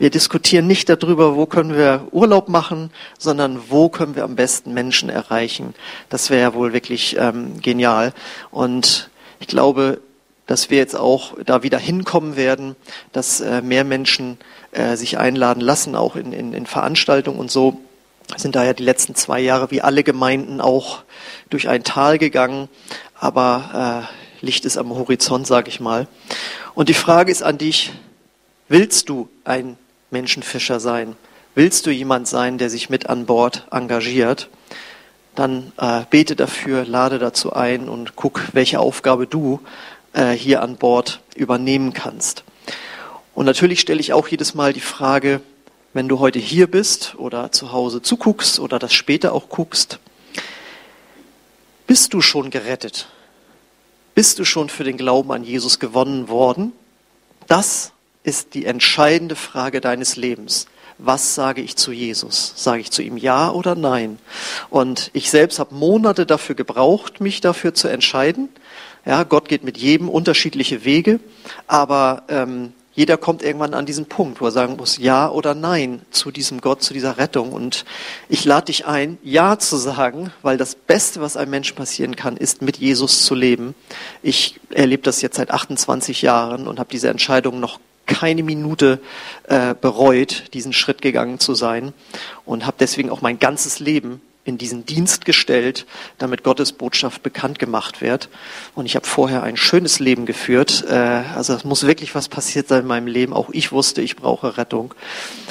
Wir 0.00 0.10
diskutieren 0.10 0.66
nicht 0.66 0.88
darüber, 0.88 1.36
wo 1.36 1.46
können 1.46 1.76
wir 1.76 2.08
Urlaub 2.10 2.48
machen, 2.48 2.90
sondern 3.16 3.60
wo 3.68 3.90
können 3.90 4.16
wir 4.16 4.24
am 4.24 4.34
besten 4.34 4.74
Menschen 4.74 5.08
erreichen. 5.08 5.72
Das 6.08 6.30
wäre 6.30 6.42
ja 6.42 6.54
wohl 6.54 6.72
wirklich 6.72 7.16
ähm, 7.16 7.60
genial. 7.62 8.12
Und 8.50 9.08
ich 9.38 9.46
glaube, 9.46 10.00
dass 10.46 10.70
wir 10.70 10.78
jetzt 10.78 10.96
auch 10.96 11.34
da 11.44 11.62
wieder 11.62 11.78
hinkommen 11.78 12.36
werden, 12.36 12.76
dass 13.12 13.40
äh, 13.40 13.62
mehr 13.62 13.84
Menschen 13.84 14.38
äh, 14.72 14.96
sich 14.96 15.18
einladen 15.18 15.60
lassen, 15.60 15.96
auch 15.96 16.16
in, 16.16 16.32
in, 16.32 16.52
in 16.52 16.66
Veranstaltungen 16.66 17.38
und 17.38 17.50
so. 17.50 17.80
Sind 18.36 18.56
da 18.56 18.64
ja 18.64 18.72
die 18.72 18.82
letzten 18.82 19.14
zwei 19.14 19.40
Jahre 19.40 19.70
wie 19.70 19.82
alle 19.82 20.02
Gemeinden 20.02 20.60
auch 20.60 21.02
durch 21.48 21.68
ein 21.68 21.84
Tal 21.84 22.18
gegangen, 22.18 22.68
aber 23.18 24.08
äh, 24.10 24.44
Licht 24.44 24.64
ist 24.64 24.76
am 24.76 24.90
Horizont, 24.90 25.46
sage 25.46 25.68
ich 25.68 25.80
mal. 25.80 26.06
Und 26.74 26.88
die 26.88 26.94
Frage 26.94 27.32
ist 27.32 27.42
an 27.42 27.58
dich, 27.58 27.92
willst 28.68 29.08
du 29.08 29.28
ein 29.44 29.76
Menschenfischer 30.10 30.80
sein? 30.80 31.16
Willst 31.54 31.86
du 31.86 31.90
jemand 31.90 32.28
sein, 32.28 32.58
der 32.58 32.68
sich 32.68 32.90
mit 32.90 33.08
an 33.08 33.26
Bord 33.26 33.66
engagiert? 33.70 34.48
Dann 35.34 35.72
äh, 35.78 36.02
bete 36.10 36.36
dafür, 36.36 36.84
lade 36.84 37.18
dazu 37.18 37.52
ein 37.52 37.88
und 37.88 38.16
guck, 38.16 38.42
welche 38.52 38.80
Aufgabe 38.80 39.26
du 39.26 39.60
äh, 40.16 40.32
hier 40.32 40.62
an 40.62 40.76
Bord 40.76 41.20
übernehmen 41.36 41.92
kannst. 41.92 42.42
Und 43.34 43.44
natürlich 43.46 43.80
stelle 43.80 44.00
ich 44.00 44.12
auch 44.12 44.28
jedes 44.28 44.54
Mal 44.54 44.72
die 44.72 44.80
Frage, 44.80 45.42
wenn 45.92 46.08
du 46.08 46.18
heute 46.18 46.38
hier 46.38 46.66
bist 46.70 47.14
oder 47.18 47.52
zu 47.52 47.72
Hause 47.72 48.02
zuguckst 48.02 48.58
oder 48.58 48.78
das 48.78 48.92
später 48.92 49.32
auch 49.32 49.48
guckst, 49.48 49.98
bist 51.86 52.14
du 52.14 52.20
schon 52.20 52.50
gerettet? 52.50 53.08
Bist 54.14 54.38
du 54.38 54.44
schon 54.44 54.68
für 54.68 54.84
den 54.84 54.96
Glauben 54.96 55.30
an 55.30 55.44
Jesus 55.44 55.78
gewonnen 55.78 56.28
worden? 56.28 56.72
Das 57.46 57.92
ist 58.24 58.54
die 58.54 58.64
entscheidende 58.64 59.36
Frage 59.36 59.80
deines 59.80 60.16
Lebens. 60.16 60.66
Was 60.98 61.34
sage 61.34 61.60
ich 61.60 61.76
zu 61.76 61.92
Jesus? 61.92 62.54
Sage 62.56 62.80
ich 62.80 62.90
zu 62.90 63.02
ihm 63.02 63.18
ja 63.18 63.50
oder 63.50 63.74
nein? 63.74 64.18
Und 64.70 65.10
ich 65.12 65.30
selbst 65.30 65.58
habe 65.58 65.74
Monate 65.74 66.24
dafür 66.24 66.54
gebraucht, 66.54 67.20
mich 67.20 67.42
dafür 67.42 67.74
zu 67.74 67.88
entscheiden. 67.88 68.48
Ja, 69.06 69.22
Gott 69.22 69.48
geht 69.48 69.62
mit 69.62 69.78
jedem 69.78 70.08
unterschiedliche 70.08 70.84
Wege, 70.84 71.20
aber 71.68 72.24
ähm, 72.28 72.72
jeder 72.92 73.16
kommt 73.16 73.42
irgendwann 73.42 73.72
an 73.72 73.86
diesen 73.86 74.06
Punkt, 74.06 74.40
wo 74.40 74.46
er 74.46 74.50
sagen 74.50 74.76
muss, 74.76 74.98
ja 74.98 75.30
oder 75.30 75.54
nein 75.54 76.00
zu 76.10 76.32
diesem 76.32 76.60
Gott, 76.60 76.82
zu 76.82 76.92
dieser 76.92 77.16
Rettung. 77.16 77.52
Und 77.52 77.84
ich 78.28 78.44
lade 78.44 78.66
dich 78.66 78.86
ein, 78.86 79.18
ja 79.22 79.60
zu 79.60 79.76
sagen, 79.76 80.32
weil 80.42 80.56
das 80.56 80.74
Beste, 80.74 81.20
was 81.20 81.36
einem 81.36 81.52
Menschen 81.52 81.76
passieren 81.76 82.16
kann, 82.16 82.36
ist, 82.36 82.62
mit 82.62 82.78
Jesus 82.78 83.24
zu 83.24 83.36
leben. 83.36 83.76
Ich 84.22 84.58
erlebe 84.70 85.04
das 85.04 85.22
jetzt 85.22 85.36
seit 85.36 85.52
28 85.52 86.22
Jahren 86.22 86.66
und 86.66 86.80
habe 86.80 86.88
diese 86.90 87.08
Entscheidung 87.08 87.60
noch 87.60 87.78
keine 88.06 88.42
Minute 88.42 89.00
äh, 89.44 89.74
bereut, 89.80 90.52
diesen 90.52 90.72
Schritt 90.72 91.00
gegangen 91.00 91.38
zu 91.38 91.54
sein 91.54 91.92
und 92.44 92.66
habe 92.66 92.78
deswegen 92.80 93.10
auch 93.10 93.20
mein 93.20 93.38
ganzes 93.38 93.78
Leben 93.78 94.20
in 94.46 94.58
diesen 94.58 94.86
Dienst 94.86 95.24
gestellt, 95.24 95.86
damit 96.18 96.44
Gottes 96.44 96.72
Botschaft 96.72 97.22
bekannt 97.22 97.58
gemacht 97.58 98.00
wird. 98.00 98.28
Und 98.74 98.86
ich 98.86 98.94
habe 98.94 99.06
vorher 99.06 99.42
ein 99.42 99.56
schönes 99.56 99.98
Leben 99.98 100.24
geführt. 100.24 100.84
Äh, 100.88 100.94
also 100.94 101.52
es 101.52 101.64
muss 101.64 101.86
wirklich 101.86 102.14
was 102.14 102.28
passiert 102.28 102.68
sein 102.68 102.82
in 102.82 102.86
meinem 102.86 103.08
Leben. 103.08 103.32
Auch 103.32 103.50
ich 103.50 103.72
wusste, 103.72 104.02
ich 104.02 104.16
brauche 104.16 104.56
Rettung. 104.56 104.94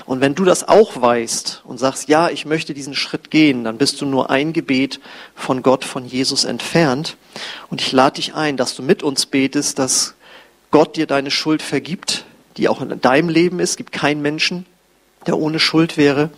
Und 0.06 0.22
wenn 0.22 0.34
du 0.34 0.46
das 0.46 0.68
auch 0.68 1.00
weißt 1.00 1.62
und 1.66 1.78
sagst, 1.78 2.08
ja, 2.08 2.30
ich 2.30 2.46
möchte 2.46 2.74
diesen 2.74 2.96
Schritt 2.96 3.32
gehen, 3.32 3.66
dann 3.66 3.78
bist 3.78 4.00
du 4.00 4.06
nur 4.06 4.30
ein 4.30 4.54
Gebet 4.54 5.02
von 5.36 5.62
Gott, 5.62 5.84
von 5.84 6.06
Jesus 6.06 6.46
entfernt. 6.46 7.18
Und 7.70 7.82
ich 7.82 7.92
lade 7.92 8.16
dich 8.16 8.34
ein, 8.34 8.56
dass 8.56 8.76
du 8.76 8.82
mit 8.82 9.04
uns 9.04 9.26
betest, 9.26 9.78
dass 9.78 10.16
Gott 10.72 10.96
dir 10.96 11.06
deine 11.06 11.32
Schuld 11.32 11.62
vergibt, 11.62 12.24
die 12.56 12.70
auch 12.70 12.82
in 12.82 13.02
deinem 13.02 13.30
Leben 13.30 13.60
ist. 13.60 13.72
Es 13.72 13.78
gibt 13.78 13.92
keinen 13.92 14.22
Menschen, 14.22 14.66
der 15.28 15.38
ohne 15.38 15.60
Schuld 15.60 15.98
wäre. 15.98 16.30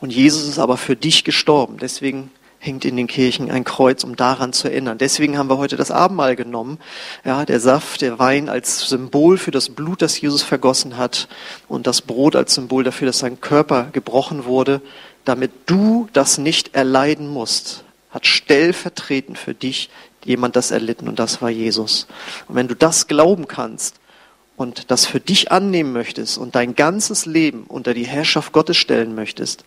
Und 0.00 0.12
Jesus 0.12 0.48
ist 0.48 0.58
aber 0.58 0.76
für 0.76 0.96
dich 0.96 1.24
gestorben. 1.24 1.78
Deswegen 1.80 2.30
hängt 2.62 2.84
in 2.84 2.96
den 2.96 3.08
Kirchen 3.08 3.50
ein 3.50 3.64
Kreuz, 3.64 4.04
um 4.04 4.14
daran 4.14 4.52
zu 4.52 4.68
erinnern. 4.68 4.96
Deswegen 4.96 5.36
haben 5.36 5.50
wir 5.50 5.58
heute 5.58 5.76
das 5.76 5.90
Abendmahl 5.90 6.36
genommen. 6.36 6.78
Ja, 7.24 7.44
der 7.44 7.58
Saft, 7.58 8.02
der 8.02 8.20
Wein 8.20 8.48
als 8.48 8.88
Symbol 8.88 9.36
für 9.36 9.50
das 9.50 9.68
Blut, 9.68 10.00
das 10.00 10.20
Jesus 10.20 10.42
vergossen 10.42 10.96
hat 10.96 11.26
und 11.66 11.88
das 11.88 12.02
Brot 12.02 12.36
als 12.36 12.54
Symbol 12.54 12.84
dafür, 12.84 13.06
dass 13.06 13.18
sein 13.18 13.40
Körper 13.40 13.88
gebrochen 13.92 14.44
wurde, 14.44 14.80
damit 15.24 15.50
du 15.66 16.08
das 16.12 16.38
nicht 16.38 16.76
erleiden 16.76 17.28
musst, 17.28 17.82
hat 18.10 18.26
stellvertretend 18.26 19.38
für 19.38 19.54
dich 19.54 19.90
jemand 20.24 20.54
das 20.54 20.70
erlitten 20.70 21.08
und 21.08 21.18
das 21.18 21.42
war 21.42 21.50
Jesus. 21.50 22.06
Und 22.46 22.54
wenn 22.54 22.68
du 22.68 22.76
das 22.76 23.08
glauben 23.08 23.48
kannst, 23.48 23.96
und 24.62 24.92
das 24.92 25.04
für 25.04 25.18
dich 25.18 25.50
annehmen 25.50 25.92
möchtest 25.92 26.38
und 26.38 26.54
dein 26.54 26.76
ganzes 26.76 27.26
Leben 27.26 27.64
unter 27.66 27.94
die 27.94 28.06
Herrschaft 28.06 28.52
Gottes 28.52 28.76
stellen 28.76 29.14
möchtest, 29.14 29.64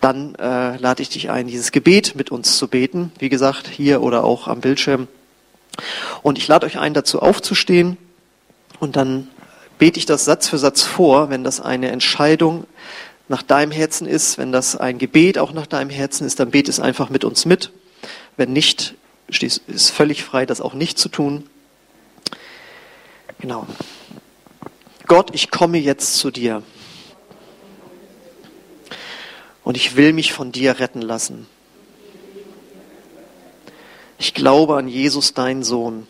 dann 0.00 0.34
äh, 0.34 0.76
lade 0.78 1.00
ich 1.00 1.10
dich 1.10 1.30
ein, 1.30 1.46
dieses 1.46 1.70
Gebet 1.70 2.16
mit 2.16 2.32
uns 2.32 2.58
zu 2.58 2.66
beten. 2.66 3.12
Wie 3.20 3.28
gesagt, 3.28 3.68
hier 3.68 4.02
oder 4.02 4.24
auch 4.24 4.48
am 4.48 4.60
Bildschirm. 4.60 5.06
Und 6.22 6.38
ich 6.38 6.48
lade 6.48 6.66
euch 6.66 6.78
ein, 6.78 6.92
dazu 6.92 7.22
aufzustehen 7.22 7.96
und 8.80 8.96
dann 8.96 9.28
bete 9.78 9.98
ich 9.98 10.06
das 10.06 10.24
Satz 10.24 10.48
für 10.48 10.58
Satz 10.58 10.82
vor, 10.82 11.30
wenn 11.30 11.44
das 11.44 11.60
eine 11.60 11.90
Entscheidung 11.90 12.66
nach 13.28 13.44
deinem 13.44 13.70
Herzen 13.70 14.08
ist, 14.08 14.38
wenn 14.38 14.50
das 14.50 14.74
ein 14.74 14.98
Gebet 14.98 15.38
auch 15.38 15.52
nach 15.52 15.66
deinem 15.66 15.90
Herzen 15.90 16.26
ist, 16.26 16.40
dann 16.40 16.50
bete 16.50 16.70
es 16.70 16.80
einfach 16.80 17.10
mit 17.10 17.24
uns 17.24 17.44
mit. 17.44 17.70
Wenn 18.36 18.52
nicht, 18.52 18.94
ist 19.28 19.90
völlig 19.90 20.24
frei, 20.24 20.46
das 20.46 20.60
auch 20.60 20.74
nicht 20.74 20.98
zu 20.98 21.08
tun. 21.08 21.44
Genau. 23.40 23.66
Gott, 25.10 25.34
ich 25.34 25.50
komme 25.50 25.78
jetzt 25.78 26.18
zu 26.18 26.30
dir. 26.30 26.62
Und 29.64 29.76
ich 29.76 29.96
will 29.96 30.12
mich 30.12 30.32
von 30.32 30.52
dir 30.52 30.78
retten 30.78 31.02
lassen. 31.02 31.48
Ich 34.18 34.34
glaube 34.34 34.76
an 34.76 34.86
Jesus, 34.86 35.34
deinen 35.34 35.64
Sohn, 35.64 36.06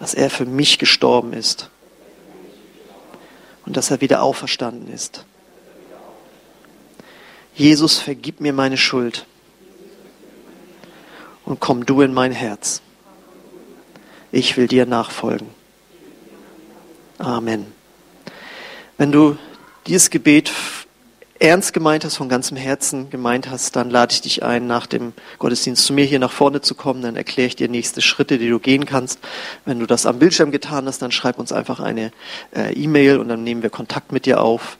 dass 0.00 0.12
er 0.12 0.28
für 0.28 0.44
mich 0.44 0.80
gestorben 0.80 1.34
ist 1.34 1.70
und 3.64 3.76
dass 3.76 3.92
er 3.92 4.00
wieder 4.00 4.20
auferstanden 4.20 4.92
ist. 4.92 5.24
Jesus, 7.54 7.98
vergib 7.98 8.40
mir 8.40 8.52
meine 8.52 8.76
Schuld 8.76 9.24
und 11.44 11.60
komm 11.60 11.86
du 11.86 12.00
in 12.00 12.12
mein 12.12 12.32
Herz. 12.32 12.82
Ich 14.32 14.56
will 14.56 14.66
dir 14.66 14.84
nachfolgen. 14.84 15.55
Amen. 17.18 17.66
Wenn 18.98 19.10
du 19.10 19.38
dieses 19.86 20.10
Gebet 20.10 20.52
ernst 21.38 21.72
gemeint 21.72 22.04
hast, 22.04 22.16
von 22.16 22.28
ganzem 22.28 22.58
Herzen 22.58 23.08
gemeint 23.08 23.48
hast, 23.50 23.74
dann 23.74 23.88
lade 23.88 24.12
ich 24.12 24.20
dich 24.20 24.42
ein, 24.42 24.66
nach 24.66 24.86
dem 24.86 25.14
Gottesdienst 25.38 25.86
zu 25.86 25.94
mir 25.94 26.04
hier 26.04 26.18
nach 26.18 26.30
vorne 26.30 26.60
zu 26.60 26.74
kommen. 26.74 27.00
Dann 27.00 27.16
erkläre 27.16 27.48
ich 27.48 27.56
dir 27.56 27.68
nächste 27.68 28.02
Schritte, 28.02 28.36
die 28.36 28.50
du 28.50 28.58
gehen 28.58 28.84
kannst. 28.84 29.18
Wenn 29.64 29.78
du 29.78 29.86
das 29.86 30.04
am 30.04 30.18
Bildschirm 30.18 30.50
getan 30.50 30.86
hast, 30.86 31.00
dann 31.00 31.10
schreib 31.10 31.38
uns 31.38 31.52
einfach 31.52 31.80
eine 31.80 32.12
äh, 32.54 32.74
E-Mail 32.74 33.18
und 33.18 33.28
dann 33.28 33.44
nehmen 33.44 33.62
wir 33.62 33.70
Kontakt 33.70 34.12
mit 34.12 34.26
dir 34.26 34.42
auf. 34.42 34.76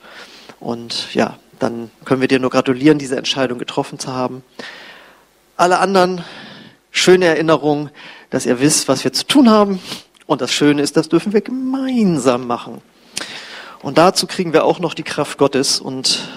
Und 0.61 1.15
ja, 1.15 1.39
dann 1.59 1.91
können 2.05 2.21
wir 2.21 2.29
dir 2.29 2.39
nur 2.39 2.51
gratulieren, 2.51 2.99
diese 2.99 3.17
Entscheidung 3.17 3.59
getroffen 3.59 3.99
zu 3.99 4.13
haben. 4.13 4.43
Alle 5.57 5.79
anderen 5.79 6.23
schöne 6.91 7.27
Erinnerungen, 7.27 7.91
dass 8.29 8.45
ihr 8.45 8.61
wisst, 8.61 8.89
was 8.89 9.05
wir 9.05 9.13
zu 9.15 9.27
tun 9.27 9.49
haben. 9.49 9.81
Und 10.27 10.41
das 10.41 10.53
Schöne 10.53 10.83
ist, 10.83 10.97
das 10.97 11.09
dürfen 11.09 11.33
wir 11.33 11.41
gemeinsam 11.41 12.47
machen. 12.47 12.83
Und 13.83 13.99
dazu 13.99 14.27
kriegen 14.27 14.53
wir 14.53 14.65
auch 14.65 14.81
noch 14.81 14.95
die 14.95 15.03
Kraft 15.03 15.39
Gottes 15.39 15.81
und 15.81 16.29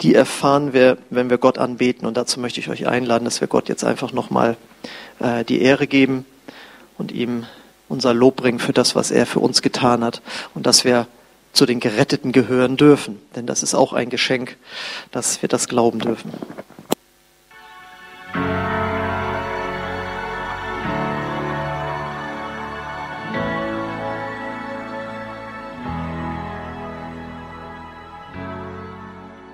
die 0.00 0.14
erfahren 0.14 0.72
wir, 0.72 0.98
wenn 1.10 1.30
wir 1.30 1.38
Gott 1.38 1.58
anbeten. 1.58 2.06
Und 2.06 2.16
dazu 2.16 2.40
möchte 2.40 2.58
ich 2.58 2.68
euch 2.68 2.88
einladen, 2.88 3.24
dass 3.24 3.40
wir 3.40 3.48
Gott 3.48 3.68
jetzt 3.68 3.84
einfach 3.84 4.12
nochmal 4.12 4.56
äh, 5.20 5.44
die 5.44 5.62
Ehre 5.62 5.86
geben 5.86 6.24
und 6.98 7.12
ihm 7.12 7.46
unser 7.88 8.12
Lob 8.12 8.36
bringen 8.36 8.58
für 8.58 8.72
das, 8.72 8.96
was 8.96 9.10
er 9.10 9.26
für 9.26 9.38
uns 9.38 9.62
getan 9.62 10.02
hat 10.02 10.22
und 10.54 10.66
dass 10.66 10.84
wir 10.84 11.06
zu 11.52 11.66
den 11.66 11.78
Geretteten 11.78 12.32
gehören 12.32 12.76
dürfen. 12.76 13.20
Denn 13.36 13.46
das 13.46 13.62
ist 13.62 13.74
auch 13.74 13.92
ein 13.92 14.10
Geschenk, 14.10 14.56
dass 15.12 15.42
wir 15.42 15.48
das 15.48 15.68
glauben 15.68 16.00
dürfen. 16.00 16.32